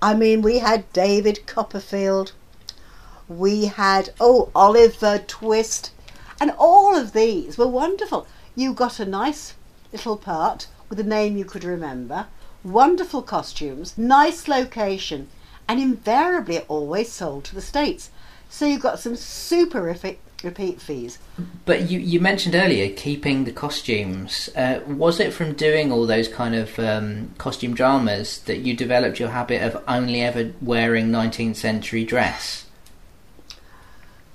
I 0.00 0.14
mean, 0.14 0.40
we 0.40 0.58
had 0.58 0.90
David 0.92 1.46
Copperfield, 1.46 2.32
we 3.28 3.66
had, 3.66 4.10
oh, 4.18 4.50
Oliver 4.54 5.18
Twist, 5.18 5.90
and 6.40 6.52
all 6.58 6.96
of 6.96 7.12
these 7.12 7.58
were 7.58 7.66
wonderful. 7.66 8.26
You 8.56 8.72
got 8.72 8.98
a 8.98 9.04
nice 9.04 9.54
little 9.92 10.16
part 10.16 10.68
with 10.94 11.04
a 11.04 11.08
name 11.08 11.36
you 11.36 11.44
could 11.44 11.64
remember, 11.64 12.26
wonderful 12.62 13.20
costumes, 13.20 13.98
nice 13.98 14.46
location, 14.46 15.28
and 15.66 15.80
invariably 15.80 16.56
it 16.56 16.66
always 16.68 17.10
sold 17.10 17.42
to 17.44 17.54
the 17.54 17.60
States. 17.60 18.10
So 18.48 18.64
you 18.64 18.78
got 18.78 19.00
some 19.00 19.14
superific 19.14 20.18
repeat 20.44 20.80
fees. 20.80 21.18
But 21.64 21.90
you, 21.90 21.98
you 21.98 22.20
mentioned 22.20 22.54
earlier 22.54 22.94
keeping 22.94 23.42
the 23.42 23.50
costumes. 23.50 24.48
Uh, 24.54 24.82
was 24.86 25.18
it 25.18 25.32
from 25.32 25.54
doing 25.54 25.90
all 25.90 26.06
those 26.06 26.28
kind 26.28 26.54
of 26.54 26.78
um, 26.78 27.34
costume 27.38 27.74
dramas 27.74 28.38
that 28.42 28.58
you 28.58 28.76
developed 28.76 29.18
your 29.18 29.30
habit 29.30 29.62
of 29.62 29.82
only 29.88 30.20
ever 30.20 30.52
wearing 30.62 31.08
19th 31.08 31.56
century 31.56 32.04
dress? 32.04 32.66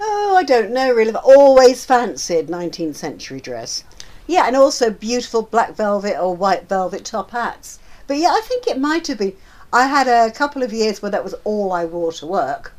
Oh, 0.01 0.35
I 0.35 0.43
don't 0.43 0.71
know 0.71 0.91
really. 0.91 1.11
I've 1.11 1.23
always 1.23 1.85
fancied 1.85 2.47
19th 2.47 2.95
century 2.95 3.39
dress. 3.39 3.85
Yeah, 4.29 4.45
and 4.45 4.55
also 4.55 4.91
beautiful 4.91 5.41
black 5.41 5.73
velvet 5.75 6.15
or 6.21 6.35
white 6.35 6.69
velvet 6.69 7.03
top 7.03 7.31
hats. 7.31 7.79
But 8.05 8.17
yeah, 8.17 8.27
I 8.29 8.41
think 8.43 8.67
it 8.67 8.79
might 8.79 9.07
have 9.07 9.17
been. 9.17 9.35
I 9.73 9.87
had 9.87 10.07
a 10.07 10.31
couple 10.31 10.61
of 10.61 10.71
years 10.71 11.01
where 11.01 11.09
that 11.09 11.23
was 11.23 11.33
all 11.43 11.71
I 11.71 11.85
wore 11.85 12.11
to 12.13 12.27
work. 12.27 12.73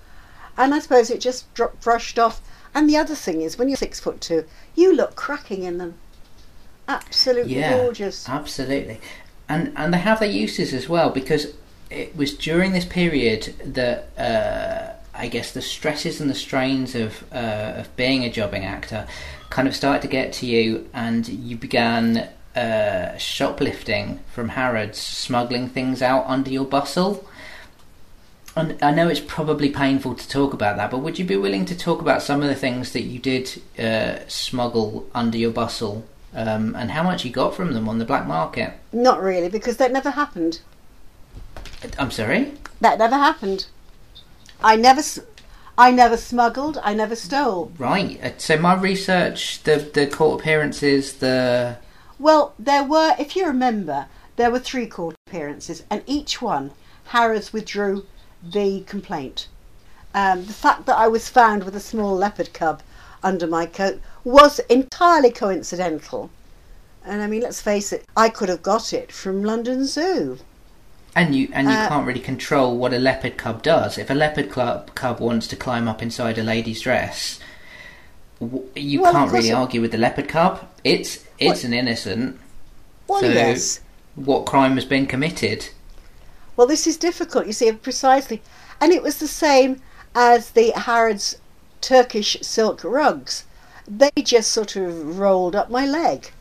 And 0.56 0.72
I 0.72 0.78
suppose 0.78 1.10
it 1.10 1.20
just 1.20 1.52
dropped, 1.54 1.82
brushed 1.82 2.20
off. 2.20 2.40
And 2.72 2.88
the 2.88 2.96
other 2.96 3.16
thing 3.16 3.40
is, 3.42 3.58
when 3.58 3.68
you're 3.68 3.76
six 3.76 3.98
foot 3.98 4.20
two, 4.20 4.44
you 4.76 4.94
look 4.94 5.16
cracking 5.16 5.64
in 5.64 5.78
them. 5.78 5.94
Absolutely 6.86 7.56
Yeah, 7.56 7.78
gorgeous. 7.78 8.28
absolutely. 8.28 9.00
and 9.48 9.72
and 9.76 9.92
they 9.92 9.98
have 9.98 10.20
their 10.20 10.30
uses 10.30 10.72
as 10.72 10.88
well 10.88 11.10
because 11.10 11.48
it 11.90 12.14
was 12.16 12.32
during 12.34 12.70
this 12.72 12.84
period 12.84 13.54
that 13.64 14.08
uh, 14.16 14.92
I 15.20 15.28
guess 15.28 15.52
the 15.52 15.60
stresses 15.60 16.18
and 16.20 16.30
the 16.30 16.34
strains 16.34 16.94
of 16.94 17.24
uh, 17.30 17.74
of 17.76 17.94
being 17.96 18.24
a 18.24 18.30
jobbing 18.30 18.64
actor 18.64 19.06
kind 19.50 19.68
of 19.68 19.76
started 19.76 20.00
to 20.02 20.08
get 20.08 20.32
to 20.34 20.46
you, 20.46 20.88
and 20.94 21.28
you 21.28 21.56
began 21.56 22.30
uh, 22.56 23.18
shoplifting 23.18 24.20
from 24.32 24.50
Harrods, 24.50 24.98
smuggling 24.98 25.68
things 25.68 26.00
out 26.00 26.24
under 26.26 26.50
your 26.50 26.64
bustle. 26.64 27.28
And 28.56 28.82
I 28.82 28.92
know 28.92 29.08
it's 29.08 29.20
probably 29.20 29.68
painful 29.68 30.14
to 30.14 30.28
talk 30.28 30.54
about 30.54 30.76
that, 30.76 30.90
but 30.90 30.98
would 30.98 31.18
you 31.18 31.24
be 31.24 31.36
willing 31.36 31.66
to 31.66 31.76
talk 31.76 32.00
about 32.00 32.22
some 32.22 32.42
of 32.42 32.48
the 32.48 32.54
things 32.54 32.92
that 32.92 33.02
you 33.02 33.18
did 33.18 33.62
uh, 33.78 34.26
smuggle 34.26 35.08
under 35.14 35.38
your 35.38 35.52
bustle 35.52 36.04
um, 36.34 36.74
and 36.74 36.90
how 36.90 37.02
much 37.02 37.24
you 37.24 37.30
got 37.30 37.54
from 37.54 37.74
them 37.74 37.88
on 37.88 37.98
the 37.98 38.04
black 38.04 38.26
market? 38.26 38.72
Not 38.92 39.22
really, 39.22 39.48
because 39.48 39.76
that 39.76 39.92
never 39.92 40.10
happened. 40.10 40.62
I'm 41.98 42.10
sorry? 42.10 42.52
That 42.80 42.98
never 42.98 43.16
happened. 43.16 43.66
I 44.62 44.76
never, 44.76 45.02
I 45.78 45.90
never 45.90 46.16
smuggled. 46.16 46.78
I 46.82 46.94
never 46.94 47.16
stole. 47.16 47.72
Right. 47.78 48.22
uh, 48.22 48.30
So 48.38 48.56
my 48.58 48.74
research, 48.74 49.62
the 49.62 49.76
the 49.76 50.06
court 50.06 50.40
appearances, 50.40 51.14
the 51.14 51.78
Well, 52.18 52.54
there 52.58 52.84
were, 52.84 53.14
if 53.18 53.34
you 53.36 53.46
remember, 53.46 54.06
there 54.36 54.50
were 54.50 54.58
three 54.58 54.86
court 54.86 55.16
appearances, 55.26 55.84
and 55.90 56.02
each 56.06 56.42
one, 56.42 56.72
Harrods 57.06 57.52
withdrew 57.52 58.06
the 58.42 58.82
complaint. 58.82 59.48
Um, 60.14 60.44
the 60.46 60.52
fact 60.52 60.86
that 60.86 60.98
I 60.98 61.08
was 61.08 61.28
found 61.28 61.64
with 61.64 61.76
a 61.76 61.80
small 61.80 62.16
leopard 62.16 62.52
cub 62.52 62.82
under 63.22 63.46
my 63.46 63.66
coat 63.66 64.00
was 64.24 64.58
entirely 64.68 65.30
coincidental. 65.30 66.30
And 67.04 67.22
I 67.22 67.26
mean, 67.26 67.42
let's 67.42 67.62
face 67.62 67.92
it, 67.92 68.04
I 68.16 68.28
could 68.28 68.48
have 68.48 68.62
got 68.62 68.92
it 68.92 69.12
from 69.12 69.42
London 69.44 69.84
Zoo. 69.86 70.38
And 71.14 71.34
you 71.34 71.48
and 71.52 71.68
you 71.68 71.74
Uh, 71.74 71.88
can't 71.88 72.06
really 72.06 72.20
control 72.20 72.76
what 72.76 72.92
a 72.92 72.98
leopard 72.98 73.36
cub 73.36 73.62
does. 73.62 73.98
If 73.98 74.10
a 74.10 74.14
leopard 74.14 74.50
club, 74.50 74.94
cub 74.94 75.20
wants 75.20 75.46
to 75.48 75.56
climb 75.56 75.88
up 75.88 76.02
inside 76.02 76.38
a 76.38 76.42
lady's 76.42 76.80
dress, 76.80 77.38
w- 78.40 78.64
you 78.74 79.02
Well, 79.02 79.12
can't 79.12 79.32
really 79.32 79.52
argue 79.52 79.80
with 79.80 79.92
the 79.92 79.98
leopard 79.98 80.28
cub. 80.28 80.66
It's 80.84 81.20
it's 81.38 81.60
What? 81.60 81.64
an 81.64 81.72
innocent. 81.74 82.38
Well, 83.08 83.20
So- 83.20 83.28
yes. 83.28 83.80
What 84.16 84.44
crime 84.44 84.74
has 84.74 84.84
been 84.84 85.06
committed? 85.06 85.68
Well, 86.56 86.66
this 86.66 86.86
is 86.86 86.96
difficult, 86.96 87.46
you 87.46 87.52
see, 87.54 87.70
precisely. 87.72 88.42
And 88.80 88.92
it 88.92 89.02
was 89.02 89.16
the 89.18 89.28
same 89.28 89.80
as 90.14 90.50
the 90.50 90.72
Harrods 90.76 91.36
Turkish 91.80 92.36
silk 92.42 92.84
rugs. 92.84 93.44
They 93.88 94.10
just 94.22 94.50
sort 94.50 94.76
of 94.76 95.18
rolled 95.18 95.56
up 95.56 95.70
my 95.70 95.86
leg. 95.86 96.32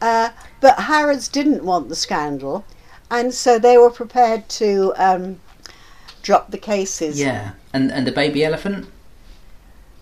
Uh, 0.00 0.30
but 0.60 0.78
Harrods 0.82 1.28
didn't 1.28 1.64
want 1.64 1.88
the 1.88 1.96
scandal, 1.96 2.64
and 3.10 3.32
so 3.32 3.58
they 3.58 3.78
were 3.78 3.90
prepared 3.90 4.48
to 4.50 4.92
um, 4.96 5.40
drop 6.22 6.50
the 6.50 6.58
cases. 6.58 7.18
Yeah, 7.18 7.52
and 7.72 7.90
and 7.90 8.06
the 8.06 8.12
baby 8.12 8.44
elephant. 8.44 8.86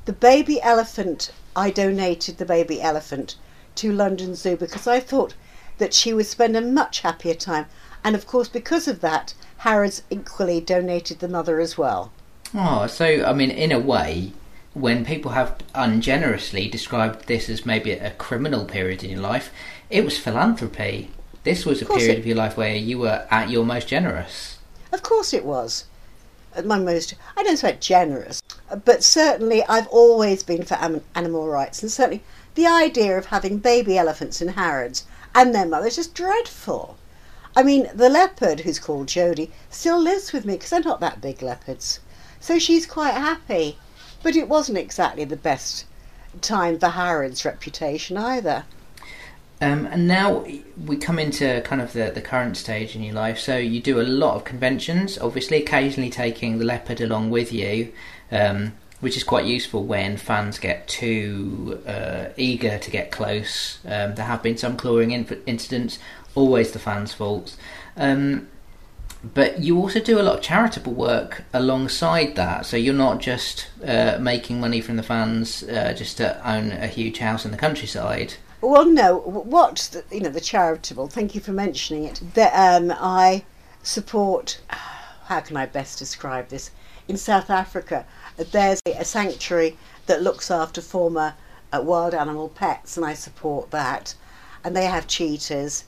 The 0.05 0.13
baby 0.13 0.61
elephant, 0.63 1.33
I 1.57 1.71
donated 1.71 2.39
the 2.39 2.45
baby 2.45 2.81
elephant 2.81 3.35
to 3.77 3.93
London 3.93 4.35
Zoo 4.35 4.57
because 4.57 4.87
I 4.87 5.01
thought 5.01 5.35
that 5.79 5.95
she 5.95 6.13
would 6.13 6.27
spend 6.27 6.57
a 6.57 6.61
much 6.61 7.01
happier 7.01 7.35
time. 7.35 7.67
And 8.05 8.15
of 8.15 8.27
course, 8.27 8.49
because 8.49 8.87
of 8.87 9.01
that, 9.01 9.35
Harrods 9.59 10.03
equally 10.11 10.61
donated 10.61 11.19
the 11.19 11.29
mother 11.29 11.61
as 11.61 11.77
well. 11.77 12.13
Oh, 12.55 12.87
so 12.87 13.25
I 13.25 13.33
mean, 13.33 13.51
in 13.51 13.73
a 13.73 13.81
way, 13.81 14.33
when 14.75 15.05
people 15.05 15.33
have 15.33 15.57
ungenerously 15.75 16.69
described 16.71 17.27
this 17.27 17.49
as 17.49 17.67
maybe 17.67 17.93
a 17.93 18.11
criminal 18.13 18.65
period 18.65 19.03
in 19.03 19.11
your 19.11 19.21
life, 19.21 19.53
it 19.91 20.05
was 20.05 20.19
philanthropy. 20.19 21.11
This 21.47 21.65
was 21.65 21.81
a 21.81 21.87
period 21.87 22.17
it- 22.17 22.19
of 22.19 22.27
your 22.27 22.35
life 22.35 22.57
where 22.57 22.75
you 22.75 22.99
were 22.99 23.25
at 23.31 23.51
your 23.51 23.65
most 23.65 23.87
generous. 23.87 24.59
Of 24.91 25.05
course 25.05 25.33
it 25.33 25.45
was. 25.45 25.85
At 26.57 26.67
my 26.67 26.77
most, 26.77 27.15
I 27.37 27.45
don't 27.45 27.57
say 27.57 27.77
generous, 27.79 28.43
but 28.85 29.05
certainly 29.05 29.63
I've 29.69 29.87
always 29.87 30.43
been 30.43 30.65
for 30.65 30.77
animal 31.15 31.47
rights, 31.47 31.83
and 31.83 31.93
certainly 31.93 32.25
the 32.57 32.67
idea 32.67 33.17
of 33.17 33.27
having 33.27 33.59
baby 33.59 33.97
elephants 33.97 34.43
in 34.43 34.49
Harrods 34.49 35.05
and 35.37 35.55
their 35.55 35.67
mothers 35.67 35.99
is 35.99 36.07
just 36.07 36.15
dreadful. 36.15 36.97
I 37.55 37.63
mean, 37.63 37.91
the 37.95 38.09
leopard, 38.09 38.61
who's 38.63 38.81
called 38.81 39.07
Jodie, 39.07 39.53
still 39.71 40.01
lives 40.01 40.33
with 40.33 40.45
me 40.45 40.55
because 40.55 40.71
they're 40.71 40.81
not 40.81 40.99
that 40.99 41.21
big 41.21 41.43
leopards, 41.43 42.01
so 42.41 42.59
she's 42.59 42.87
quite 42.87 43.15
happy. 43.15 43.79
But 44.21 44.35
it 44.35 44.49
wasn't 44.49 44.79
exactly 44.79 45.25
the 45.25 45.37
best 45.37 45.85
time 46.41 46.81
for 46.81 46.89
Harrods' 46.89 47.45
reputation 47.45 48.17
either. 48.17 48.65
Um, 49.61 49.87
and 49.87 50.07
now 50.07 50.45
we 50.85 50.97
come 50.97 51.19
into 51.19 51.63
kind 51.63 51.81
of 51.81 51.95
the, 51.95 52.11
the 52.15 52.21
current 52.21 52.57
stage 52.57 52.95
in 52.95 53.03
your 53.03 53.15
life. 53.15 53.39
So 53.39 53.57
you 53.57 53.81
do 53.81 54.01
a 54.01 54.03
lot 54.03 54.35
of 54.35 54.45
conventions, 54.45 55.19
obviously, 55.19 55.63
occasionally 55.63 56.11
taking 56.11 56.59
the 56.59 56.65
leopard 56.65 57.01
along 57.01 57.31
with 57.31 57.53
you, 57.53 57.93
um, 58.31 58.75
which 59.01 59.17
is 59.17 59.25
quite 59.25 59.47
useful 59.47 59.85
when 59.85 60.19
fans 60.19 60.59
get 60.59 60.87
too 60.89 61.81
uh, 61.87 62.27
eager 62.37 62.79
to 62.79 62.91
get 62.91 63.11
close. 63.11 63.79
Um, 63.87 64.15
there 64.15 64.27
have 64.27 64.43
been 64.43 64.59
some 64.59 64.77
clawing 64.77 65.13
in- 65.13 65.43
incidents, 65.47 65.99
always 66.35 66.73
the 66.73 66.79
fans' 66.79 67.15
faults. 67.15 67.57
Um, 67.97 68.49
but 69.35 69.61
you 69.61 69.79
also 69.79 70.01
do 70.01 70.21
a 70.21 70.23
lot 70.23 70.37
of 70.37 70.43
charitable 70.43 70.93
work 70.93 71.45
alongside 71.55 72.37
that. 72.37 72.67
So 72.67 72.77
you're 72.77 72.95
not 72.95 73.21
just 73.21 73.69
uh, 73.85 74.19
making 74.21 74.61
money 74.61 74.83
from 74.83 74.97
the 74.97 75.03
fans 75.03 75.63
uh, 75.63 75.95
just 75.97 76.19
to 76.19 76.49
own 76.49 76.71
a 76.73 76.87
huge 76.87 77.19
house 77.19 77.47
in 77.47 77.53
the 77.53 77.57
countryside. 77.57 78.35
Well, 78.61 78.87
no. 78.87 79.19
What 79.19 79.91
the, 79.93 80.05
you 80.15 80.23
know, 80.23 80.31
the 80.31 80.41
charitable. 80.41 81.09
Thank 81.09 81.35
you 81.35 81.41
for 81.41 81.53
mentioning 81.53 82.05
it. 82.05 82.21
That 82.35 82.53
um, 82.55 82.93
I 82.99 83.45
support. 83.83 84.61
How 84.69 85.41
can 85.41 85.57
I 85.57 85.67
best 85.67 85.99
describe 85.99 86.49
this? 86.49 86.71
In 87.09 87.17
South 87.17 87.51
Africa, 87.51 88.05
there's 88.37 88.81
a 88.87 89.05
sanctuary 89.05 89.77
that 90.07 90.23
looks 90.23 90.51
after 90.51 90.81
former 90.81 91.35
uh, 91.73 91.81
wild 91.83 92.15
animal 92.15 92.49
pets, 92.49 92.97
and 92.97 93.05
I 93.05 93.15
support 93.15 93.71
that. 93.71 94.15
And 94.65 94.75
they 94.75 94.87
have 94.87 95.07
cheetahs 95.07 95.85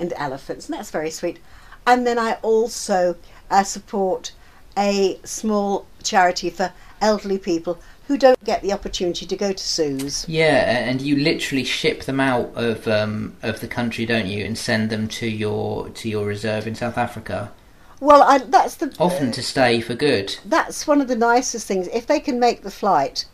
and 0.00 0.12
elephants, 0.16 0.66
and 0.66 0.76
that's 0.76 0.90
very 0.90 1.10
sweet. 1.10 1.38
And 1.86 2.06
then 2.06 2.18
I 2.18 2.34
also 2.42 3.16
uh, 3.50 3.62
support 3.62 4.32
a 4.76 5.20
small 5.24 5.86
charity 6.02 6.50
for 6.50 6.72
elderly 7.00 7.38
people 7.38 7.78
who 8.06 8.16
don't 8.16 8.42
get 8.44 8.62
the 8.62 8.72
opportunity 8.72 9.26
to 9.26 9.36
go 9.36 9.52
to 9.52 9.64
zoos. 9.64 10.24
Yeah, 10.28 10.88
and 10.88 11.02
you 11.02 11.16
literally 11.16 11.64
ship 11.64 12.04
them 12.04 12.20
out 12.20 12.52
of 12.54 12.86
um, 12.86 13.36
of 13.42 13.60
the 13.60 13.68
country, 13.68 14.06
don't 14.06 14.26
you, 14.26 14.44
and 14.44 14.56
send 14.56 14.90
them 14.90 15.08
to 15.08 15.26
your 15.26 15.88
to 15.90 16.08
your 16.08 16.24
reserve 16.26 16.66
in 16.66 16.74
South 16.74 16.96
Africa, 16.96 17.52
Well, 18.00 18.22
I, 18.22 18.38
that's 18.38 18.76
the 18.76 18.94
often 19.00 19.32
to 19.32 19.42
stay 19.42 19.80
for 19.80 19.94
good. 19.94 20.36
that's 20.44 20.86
one 20.86 21.00
of 21.00 21.08
the 21.08 21.16
nicest 21.16 21.66
things. 21.66 21.88
If 21.88 22.06
they 22.06 22.20
can 22.20 22.38
make 22.38 22.62
the 22.62 22.70
flight, 22.70 23.24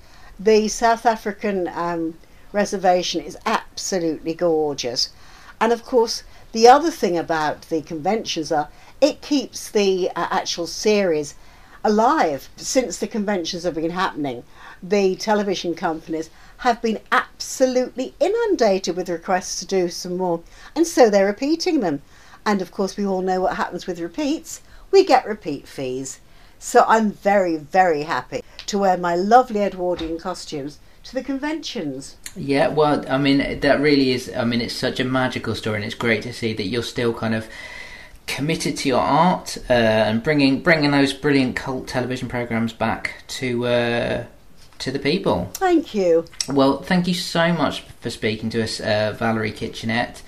the 0.41 0.69
South 0.69 1.05
African 1.07 1.69
um, 1.69 2.15
reservation 2.53 3.21
is 3.21 3.37
absolutely 3.45 4.35
gorgeous. 4.35 5.11
And 5.61 5.73
of 5.73 5.85
course, 5.85 6.23
the 6.53 6.67
other 6.69 6.91
thing 6.91 7.17
about 7.19 7.63
the 7.69 7.83
conventions 7.83 8.51
are 8.51 8.69
it 9.01 9.21
keeps 9.21 9.71
the 9.71 10.09
uh, 10.17 10.29
actual 10.31 10.67
series 10.67 11.35
alive. 11.85 12.49
Since 12.57 12.99
the 12.99 13.07
conventions 13.09 13.65
have 13.65 13.75
been 13.75 13.91
happening, 13.91 14.45
the 14.83 15.17
television 15.17 15.75
companies 15.75 16.31
have 16.59 16.81
been 16.83 17.01
absolutely 17.11 18.15
inundated 18.21 18.97
with 18.97 19.09
requests 19.09 19.61
to 19.61 19.67
do 19.67 19.89
some 19.89 20.17
more, 20.17 20.43
and 20.75 20.87
so 20.87 21.11
they're 21.11 21.27
repeating 21.27 21.81
them. 21.81 22.03
And 22.45 22.61
of 22.61 22.73
course, 22.73 22.97
we 22.97 23.07
all 23.07 23.23
know 23.23 23.41
what 23.41 23.57
happens 23.57 23.87
with 23.87 24.01
repeats. 24.01 24.61
We 24.91 25.05
get 25.05 25.27
repeat 25.27 25.67
fees. 25.69 26.21
So 26.59 26.85
I'm 26.87 27.11
very, 27.11 27.57
very 27.57 28.03
happy 28.03 28.43
to 28.67 28.79
wear 28.79 28.97
my 28.97 29.17
lovely 29.17 29.61
Edwardian 29.61 30.19
costumes 30.19 30.79
to 31.05 31.15
the 31.15 31.23
conventions. 31.23 32.17
Yeah, 32.37 32.69
well, 32.69 33.05
I 33.09 33.19
mean, 33.19 33.61
that 33.61 33.81
really 33.81 34.13
is. 34.13 34.33
I 34.35 34.45
mean, 34.45 34.61
it's 34.61 34.75
such 34.75 35.01
a 35.01 35.05
magical 35.05 35.55
story, 35.55 35.77
and 35.77 35.85
it's 35.85 35.95
great 35.95 36.23
to 36.23 36.33
see 36.33 36.53
that 36.55 36.67
you're 36.67 36.83
still 36.83 37.13
kind 37.13 37.35
of 37.35 37.49
committed 38.27 38.77
to 38.79 38.89
your 38.89 39.01
art 39.01 39.59
uh, 39.69 39.73
and 39.73 40.23
bringing 40.23 40.63
bringing 40.63 40.93
those 40.93 41.13
brilliant 41.13 41.57
cult 41.57 41.89
television 41.89 42.29
programs 42.29 42.73
back 42.73 43.25
to 43.27 43.67
uh, 43.67 44.25
to 44.83 44.91
the 44.91 44.99
people. 44.99 45.51
Thank 45.55 45.95
you. 45.95 46.25
Well, 46.49 46.83
thank 46.83 47.07
you 47.07 47.15
so 47.15 47.53
much 47.53 47.83
for 48.01 48.11
speaking 48.11 48.51
to 48.51 48.63
us, 48.63 48.81
uh, 48.81 49.15
Valerie 49.17 49.53
Kitchenette. 49.53 50.23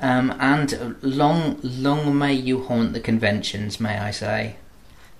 Um, 0.00 0.34
and 0.40 0.96
long, 1.02 1.60
long 1.62 2.18
may 2.18 2.34
you 2.34 2.64
haunt 2.64 2.92
the 2.92 3.00
conventions, 3.00 3.78
may 3.78 3.98
I 3.98 4.10
say. 4.10 4.56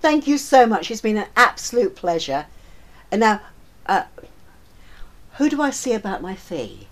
Thank 0.01 0.27
you 0.27 0.37
so 0.37 0.65
much. 0.65 0.91
It's 0.91 1.01
been 1.01 1.17
an 1.17 1.27
absolute 1.37 1.95
pleasure. 1.95 2.47
And 3.11 3.21
now, 3.21 3.41
uh, 3.85 4.03
who 5.35 5.49
do 5.49 5.61
I 5.61 5.69
see 5.69 5.93
about 5.93 6.21
my 6.21 6.35
fee? 6.35 6.87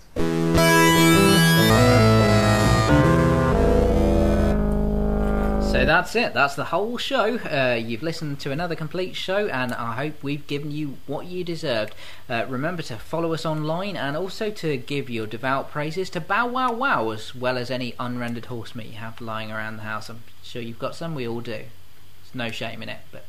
So 5.72 5.80
So 5.80 5.86
that's 5.86 6.14
it. 6.14 6.34
That's 6.34 6.56
the 6.56 6.66
whole 6.66 6.98
show. 6.98 7.38
Uh, 7.38 7.74
you've 7.74 8.02
listened 8.02 8.38
to 8.40 8.50
another 8.50 8.74
complete 8.74 9.16
show, 9.16 9.46
and 9.46 9.72
I 9.72 9.94
hope 9.94 10.22
we've 10.22 10.46
given 10.46 10.70
you 10.70 10.98
what 11.06 11.24
you 11.24 11.42
deserved. 11.42 11.94
Uh, 12.28 12.44
remember 12.50 12.82
to 12.82 12.96
follow 12.96 13.32
us 13.32 13.46
online 13.46 13.96
and 13.96 14.14
also 14.14 14.50
to 14.50 14.76
give 14.76 15.08
your 15.08 15.26
devout 15.26 15.70
praises 15.70 16.10
to 16.10 16.20
Bow 16.20 16.48
Wow 16.48 16.74
Wow, 16.74 17.08
as 17.12 17.34
well 17.34 17.56
as 17.56 17.70
any 17.70 17.94
unrendered 17.98 18.44
horse 18.46 18.74
meat 18.74 18.88
you 18.88 18.98
have 18.98 19.22
lying 19.22 19.50
around 19.50 19.76
the 19.76 19.84
house. 19.84 20.10
I'm 20.10 20.22
sure 20.42 20.60
you've 20.60 20.78
got 20.78 20.94
some. 20.94 21.14
We 21.14 21.26
all 21.26 21.40
do. 21.40 21.52
There's 21.52 22.34
no 22.34 22.50
shame 22.50 22.82
in 22.82 22.90
it. 22.90 23.00
But 23.10 23.24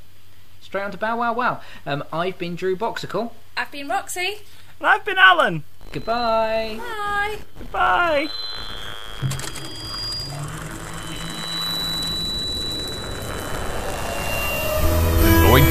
straight 0.60 0.84
on 0.84 0.92
to 0.92 0.98
Bow 0.98 1.20
Wow 1.20 1.32
Wow. 1.34 1.62
Um, 1.86 2.04
I've 2.12 2.38
been 2.38 2.56
Drew 2.58 2.76
Boxical. 2.76 3.32
I've 3.56 3.72
been 3.72 3.88
Roxy. 3.88 4.39
And 4.78 4.88
I've 4.88 5.06
been 5.06 5.18
Alan. 5.18 5.64
Goodbye. 5.94 6.80
Bye. 6.80 7.38
Goodbye. 7.60 8.30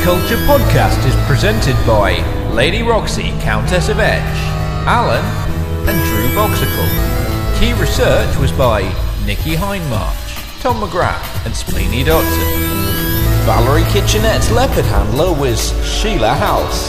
Culture 0.03 0.39
Podcast 0.49 1.05
is 1.07 1.15
presented 1.29 1.77
by 1.87 2.17
Lady 2.53 2.83
Roxy, 2.83 3.31
Countess 3.43 3.91
of 3.91 3.99
Edge, 4.01 4.39
Alan, 4.89 5.23
and 5.87 5.97
Drew 6.09 6.27
Boxicle. 6.35 6.89
Key 7.61 7.75
research 7.79 8.35
was 8.39 8.51
by 8.51 8.81
Nikki 9.27 9.55
Hindmarch, 9.55 10.63
Tom 10.63 10.81
McGrath, 10.81 11.45
and 11.45 11.53
Spleeny 11.53 12.03
Dotson. 12.03 12.49
Valerie 13.45 13.85
Kitchenette's 13.93 14.51
leopard 14.51 14.87
handler 14.87 15.39
was 15.39 15.71
Sheila 15.85 16.33
House. 16.33 16.89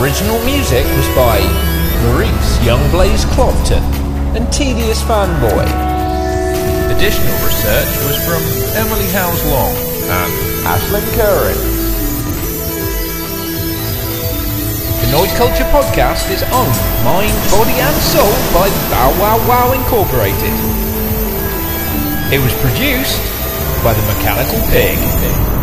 Original 0.00 0.42
music 0.46 0.84
was 0.96 1.08
by 1.14 1.38
Maurice 2.08 2.58
Youngblaze 2.64 3.26
Clopton 3.36 3.84
and 4.34 4.50
Tedious 4.50 5.02
Fanboy. 5.02 5.68
Additional 6.96 7.36
research 7.44 7.92
was 8.08 8.16
from 8.24 8.42
Emily 8.80 9.08
Howes 9.12 9.44
Long 9.52 9.76
and 10.08 10.32
Ashlyn 10.64 11.04
Curran. 11.14 11.73
The 15.04 15.10
Noid 15.10 15.36
Culture 15.36 15.64
Podcast 15.64 16.30
is 16.30 16.42
owned, 16.44 17.04
mind, 17.04 17.36
body 17.50 17.72
and 17.72 17.94
soul 18.00 18.32
by 18.54 18.70
Bow 18.88 19.10
Wow 19.20 19.36
Wow 19.46 19.72
Incorporated. 19.72 20.48
It 22.32 22.40
was 22.40 22.54
produced 22.54 23.20
by 23.84 23.92
the 23.92 24.00
Mechanical 24.14 24.60
Pig. 24.70 25.53